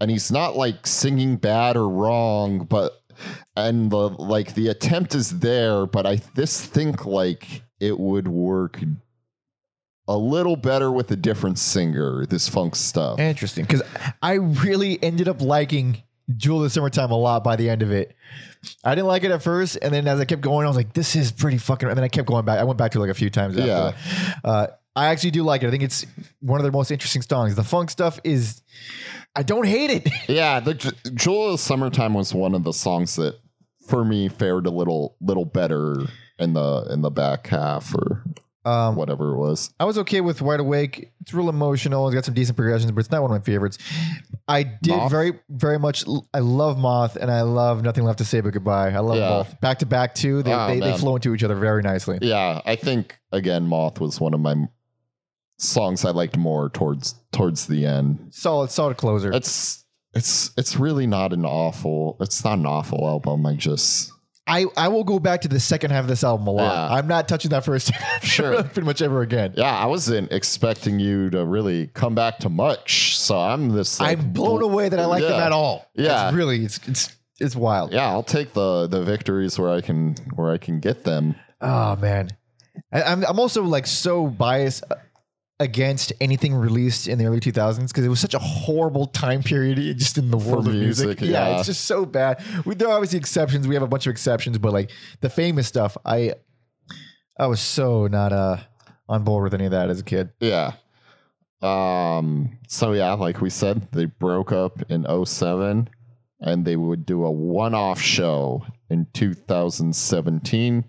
[0.00, 3.00] and he's not like singing bad or wrong, but
[3.56, 8.80] and the like the attempt is there, but I this think like it would work
[10.06, 12.24] a little better with a different singer.
[12.24, 13.18] This funk stuff.
[13.18, 13.82] Interesting, because
[14.22, 16.02] I really ended up liking
[16.36, 18.14] Jewel the Summertime a lot by the end of it.
[18.84, 20.92] I didn't like it at first, and then as I kept going, I was like,
[20.92, 22.58] "This is pretty fucking." And then I kept going back.
[22.58, 23.56] I went back to it like a few times.
[23.56, 23.92] After Yeah.
[24.42, 24.44] that.
[24.44, 24.66] Uh,
[24.96, 25.68] I actually do like it.
[25.68, 26.04] I think it's
[26.40, 27.54] one of their most interesting songs.
[27.54, 28.62] The funk stuff is,
[29.36, 30.08] I don't hate it.
[30.28, 33.38] Yeah, the J- Jewel of Summertime was one of the songs that
[33.86, 35.96] for me fared a little little better
[36.38, 38.24] in the in the back half or
[38.68, 39.72] Um, whatever it was.
[39.80, 41.12] I was okay with Wide Awake.
[41.20, 42.06] It's real emotional.
[42.08, 43.78] It's got some decent progressions, but it's not one of my favorites.
[44.46, 45.10] I did Moth?
[45.10, 46.04] very, very much.
[46.34, 48.90] I love Moth and I love Nothing Left to Say But Goodbye.
[48.90, 49.28] I love Yeah.
[49.28, 49.60] both.
[49.60, 50.42] Back to back, too.
[50.42, 52.18] They, Oh, they, they flow into each other very nicely.
[52.22, 54.54] Yeah, I think again Moth was one of my
[55.58, 58.28] songs I liked more towards towards the end.
[58.30, 59.32] Solid, solid closer.
[59.32, 63.44] It's it's it's really not an awful it's not an awful album.
[63.46, 64.12] I just
[64.48, 66.72] I, I will go back to the second half of this album a lot.
[66.90, 66.96] Yeah.
[66.96, 68.62] I'm not touching that first half Sure.
[68.62, 69.52] pretty much ever again.
[69.56, 73.18] yeah, I wasn't expecting you to really come back to much.
[73.18, 75.86] So I'm this like, I'm blown bl- away that I like them at all.
[75.94, 76.28] Yeah.
[76.28, 77.92] It's really, it's, it's, it's wild.
[77.92, 81.36] Yeah, I'll take the the victories where I can where I can get them.
[81.60, 82.30] Oh man,
[82.92, 84.82] I, I'm I'm also like so biased.
[85.60, 89.76] Against anything released in the early 2000s because it was such a horrible time period
[89.98, 91.06] just in the world of music.
[91.06, 91.58] music, Yeah, yeah.
[91.58, 92.40] it's just so bad.
[92.64, 93.66] We, there are obviously exceptions.
[93.66, 94.90] We have a bunch of exceptions, but like
[95.20, 96.34] the famous stuff, I
[97.38, 98.58] I was so not uh
[99.08, 100.30] on board with any of that as a kid.
[100.40, 100.72] Yeah.
[101.60, 105.88] Um so yeah, like we said, they broke up in 07
[106.40, 110.84] and they would do a one-off show in 2017.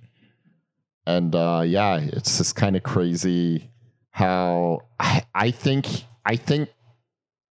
[1.08, 3.72] And uh yeah, it's just kind of crazy
[4.12, 5.88] how I, I think
[6.26, 6.70] I think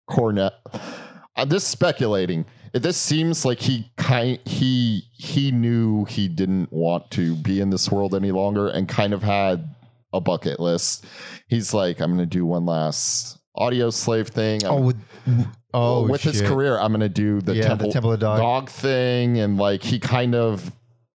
[0.08, 0.52] Cornell
[1.36, 2.44] uh, this is speculating.
[2.72, 7.90] This seems like he kind he he knew he didn't want to be in this
[7.90, 9.74] world any longer and kind of had
[10.12, 11.04] a bucket list.
[11.48, 14.64] He's like, I'm gonna do one last Audioslave thing.
[14.64, 14.96] I'm- Oh, with
[15.74, 18.38] oh with his career, I'm gonna do the Yeah, the temple, Temple of Dog.
[18.38, 20.70] dog thing, and like he kind of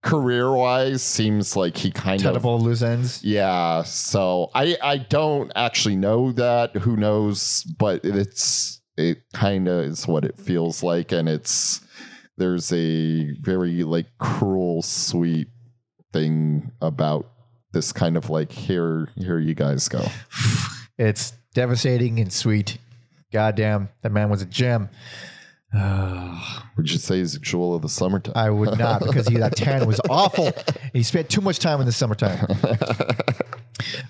[0.03, 3.25] career wise seems like he kind of Tenable loose ends.
[3.25, 3.83] yeah.
[3.83, 6.77] So I I don't actually know that.
[6.77, 7.65] Who knows?
[7.79, 11.81] But it's it kind of is what it feels like, and it's
[12.39, 15.49] there's a very like cruel sweet
[16.13, 17.31] thing about
[17.73, 20.05] this kind of like here here you guys go.
[20.99, 22.79] It's devastating and sweet.
[23.31, 24.89] Goddamn, that man was a gem.
[25.75, 28.33] Would you say he's a jewel of the summertime?
[28.37, 30.53] I would not because he, that tan was awful.
[30.93, 32.47] He spent too much time in the summertime.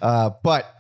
[0.00, 0.74] Uh, but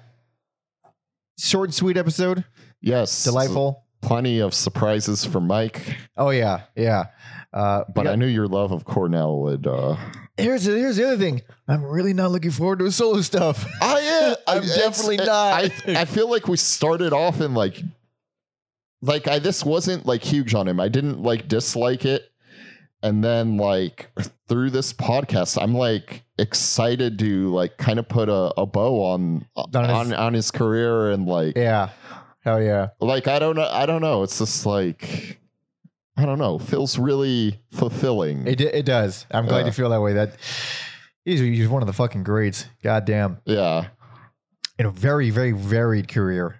[1.38, 2.44] short and sweet episode,
[2.80, 3.84] yes, delightful.
[4.02, 7.06] Plenty of surprises for Mike, Oh yeah, yeah.
[7.52, 9.66] Uh, but got- I knew your love of Cornell would.
[9.66, 9.96] uh
[10.36, 11.42] here's here's the other thing.
[11.66, 13.66] I'm really not looking forward to his solo stuff.
[13.80, 15.26] Oh yeah, I'm definitely not.
[15.28, 17.82] I I feel like we started off in like,
[19.02, 20.80] like I this wasn't like huge on him.
[20.80, 22.30] I didn't like dislike it,
[23.02, 24.10] and then like
[24.48, 29.46] through this podcast, I'm like excited to like kind of put a, a bow on
[29.56, 31.90] On on his- on his career and like yeah,
[32.40, 32.88] hell yeah.
[33.00, 34.22] like I don't know I don't know.
[34.22, 35.38] It's just like
[36.18, 36.58] I don't know.
[36.58, 38.46] Feels really fulfilling.
[38.46, 39.26] It it does.
[39.30, 39.66] I'm glad Yeah.
[39.66, 40.14] you feel that way.
[40.14, 40.36] That
[41.24, 42.66] he's, he's one of the fucking greats.
[42.82, 43.88] Goddamn, yeah.
[44.78, 46.58] in a very very varied career.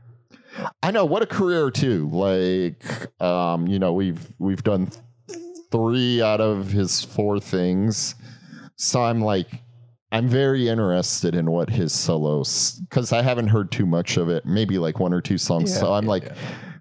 [0.82, 2.08] I know what a career too.
[2.10, 2.84] Like,
[3.20, 4.90] um, you know, we've we've done
[5.70, 8.14] three out of his four things,
[8.76, 9.62] so I'm like,
[10.12, 14.46] I'm very interested in what his solos because I haven't heard too much of it.
[14.46, 15.72] Maybe like one or two songs.
[15.72, 16.34] Yeah, so I'm yeah, like yeah.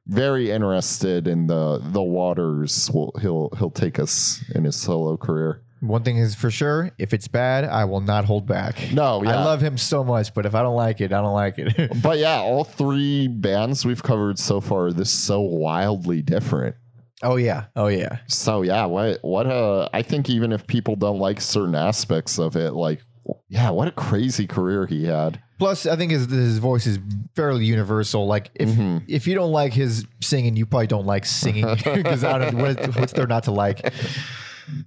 [0.07, 2.89] very interested in the the waters.
[2.93, 5.64] Will he'll he'll take us in his solo career.
[5.81, 8.77] One thing is for sure: if it's bad, I will not hold back.
[8.93, 9.39] No, yeah.
[9.39, 11.91] I love him so much, but if I don't like it, I don't like it.
[12.01, 16.75] But yeah, all three bands we've covered so far, this is so wildly different.
[17.23, 18.19] oh yeah, oh yeah.
[18.27, 22.55] So yeah, what what a I think even if people don't like certain aspects of
[22.55, 23.01] it, like
[23.49, 25.41] yeah, what a crazy career he had.
[25.59, 26.99] Plus, I think his his voice is
[27.35, 28.27] fairly universal.
[28.27, 29.03] Like if Mhm.
[29.07, 32.95] if you don't like his singing, you probably don't like singing because I don't what,
[32.97, 33.93] what's there not to like.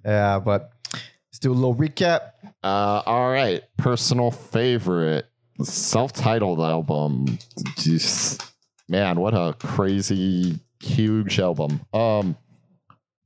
[0.04, 0.72] Yeah, but
[1.38, 2.32] let's do a little recap.
[2.64, 5.26] Uh, all right, personal favorite,
[5.62, 7.38] self-titled album.
[7.76, 8.42] Just
[8.88, 11.80] man, what a crazy huge album.
[11.94, 12.36] Um,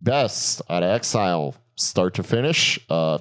[0.03, 2.79] best out of Exile, start to finish.
[2.91, 3.19] Uh,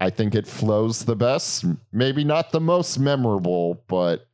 [0.00, 1.64] I think it flows the best.
[1.92, 4.26] Maybe not the most memorable, but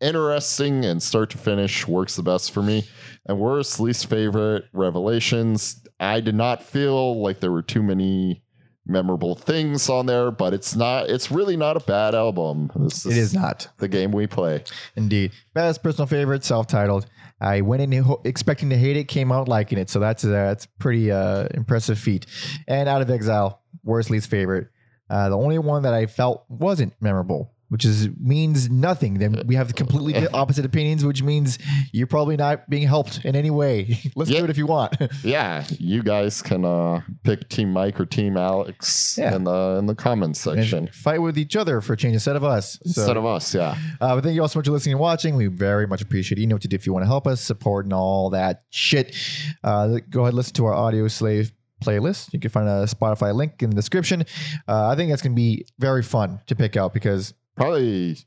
[0.00, 2.86] interesting and start to finish works the best for me.
[3.24, 5.82] And worst, least favorite, Revelations.
[5.98, 8.42] I did not feel like there were too many
[8.86, 11.08] memorable things on there, but it's not.
[11.10, 12.70] It's really not a bad album.
[12.76, 14.62] This It is not the game we play.
[14.94, 17.06] indeed best personal favorite, self-titled.
[17.40, 20.66] I went in expecting to hate it, came out liking it, so that's uh, that's
[20.78, 22.26] pretty uh, impressive feat.
[22.66, 24.68] And out of exile, worst least favorite.
[25.08, 29.14] Uh, the only one that I felt wasn't memorable, which is means nothing.
[29.18, 31.58] Then we have completely opposite opinions, which means
[31.92, 33.98] you're probably not being helped in any way.
[34.16, 34.38] Let's Yeah.
[34.40, 34.96] do it if you want.
[35.24, 39.34] Yeah, you guys can uh, pick Team Mike or Team Alex Yeah.
[39.34, 42.36] in the in the comments section and fight with each other for a change instead
[42.36, 42.72] of us.
[42.84, 43.54] So, instead of us.
[43.54, 43.76] Yeah.
[44.00, 45.34] uh, but thank you all so much for listening and watching.
[45.36, 46.42] We very much appreciate it.
[46.42, 48.62] You know what to do if you want to help us, support, and all that
[48.70, 49.16] shit.
[49.64, 51.50] Uh, go ahead listen to our Audioslave
[51.82, 52.32] playlist.
[52.32, 54.24] You can find a Spotify link in the description.
[54.68, 58.18] Uh, I think that's going to be very fun to pick out because probably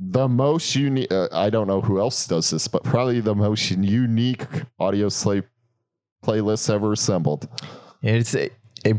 [0.00, 3.70] the most unique uh, i don't know who else does this but probably the most
[3.70, 4.44] unique
[4.80, 5.44] Audioslave
[6.24, 7.48] playlist ever assembled
[8.02, 8.50] it's a,
[8.84, 8.94] a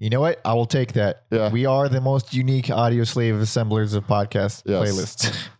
[0.00, 0.40] you know what?
[0.46, 1.24] I will take that.
[1.30, 1.50] Yeah.
[1.50, 4.88] We are the most unique Audioslave assemblers of podcast Yes.
[4.88, 5.36] playlists.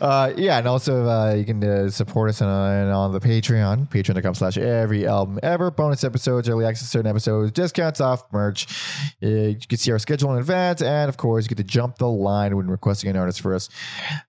[0.00, 4.34] uh, yeah, and also uh, you can uh, support us on, on the Patreon, patreon.com
[4.34, 5.70] slash every album ever.
[5.70, 8.66] Bonus episodes, early access to certain episodes, discounts off merch.
[9.22, 11.98] Uh, you can see our schedule in advance, and of course, you get to jump
[11.98, 13.68] the line when requesting an artist for us.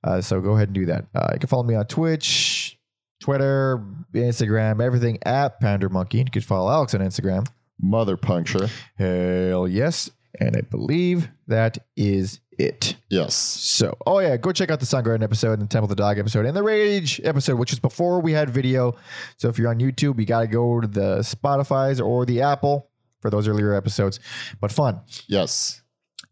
[0.03, 1.05] Uh, so go ahead and do that.
[1.15, 2.77] Uh, you can follow me on Twitch,
[3.19, 3.83] Twitter,
[4.13, 6.19] Instagram, everything at Pounder Monkey.
[6.19, 7.47] You can follow Alex on Instagram.
[7.81, 8.67] Mother puncture.
[8.97, 10.09] Hell yes.
[10.39, 12.95] And I believe that is it.
[13.09, 13.35] Yes.
[13.35, 16.19] So, oh yeah, go check out the Soundgarden episode and the Temple of the Dog
[16.19, 18.95] episode and the Rage episode, which is before we had video.
[19.37, 22.89] So if you're on YouTube, you got to go to the Spotify's or the Apple
[23.21, 24.19] for those earlier episodes.
[24.59, 24.99] But fun.
[25.27, 25.81] Yes.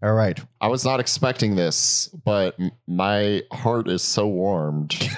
[0.03, 0.39] All right.
[0.61, 2.55] I was not expecting this, but
[2.85, 4.95] my heart is so warmed.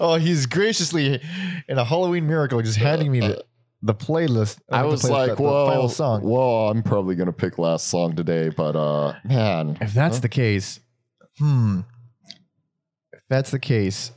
[0.00, 1.20] oh, he's graciously
[1.68, 3.44] in a Halloween miracle just handing me the,
[3.82, 4.58] the playlist.
[4.70, 6.22] I the was playlist, like, the, the "Whoa, final song.
[6.22, 10.80] whoa!" I'm probably gonna pick last song today, but uh, man, If that's the case,
[11.38, 11.80] hmm.
[13.12, 14.12] If that's the case,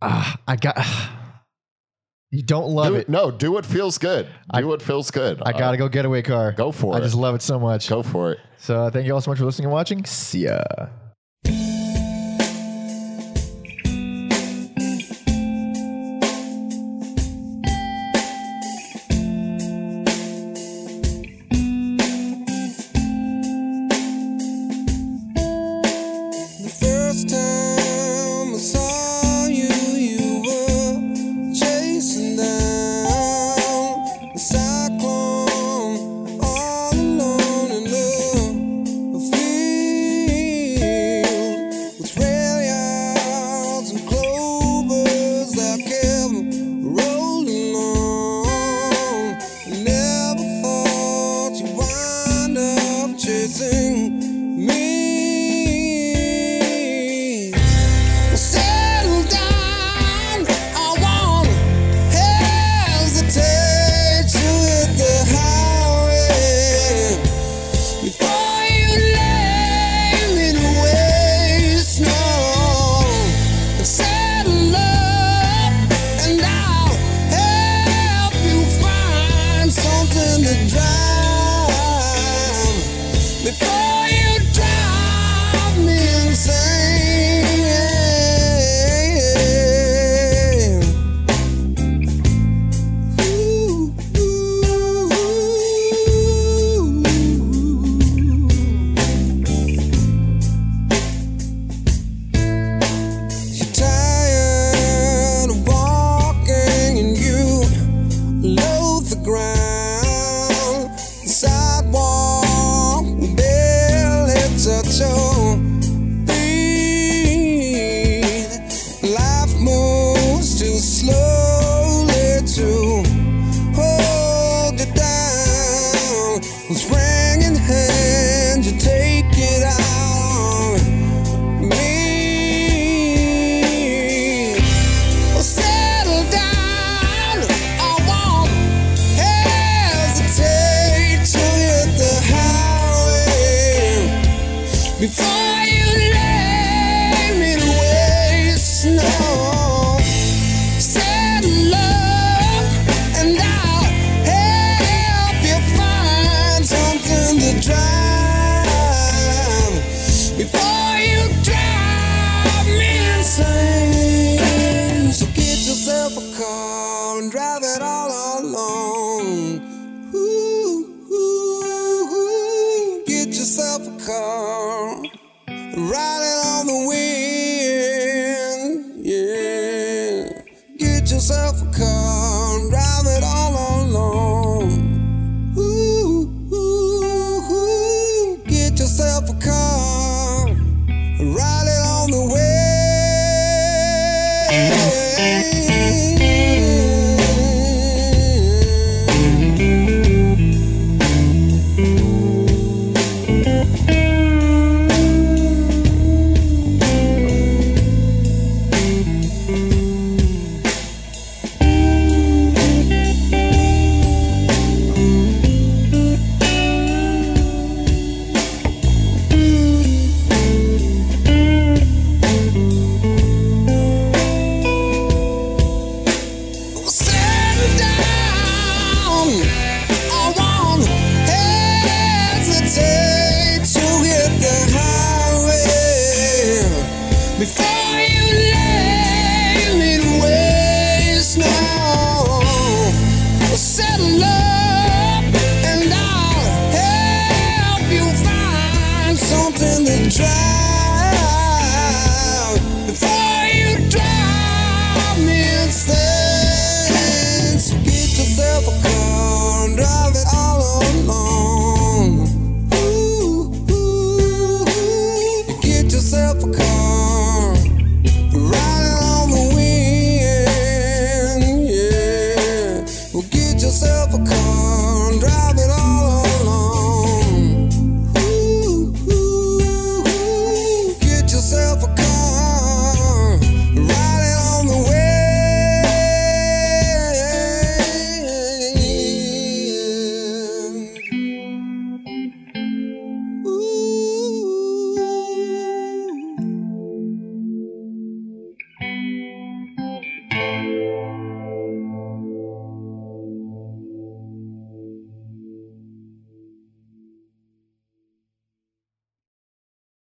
[0.00, 0.78] ah, I got.
[2.34, 3.10] You don't love do it.
[3.10, 4.24] no, do what feels good.
[4.24, 5.42] Do I- what feels good.
[5.44, 6.52] I gotta go getaway car.
[6.52, 7.00] go for I it.
[7.00, 7.90] I just love it so much.
[7.90, 8.38] Go for it.
[8.56, 10.02] So uh, thank you all so much for listening and watching.
[10.06, 10.62] See ya.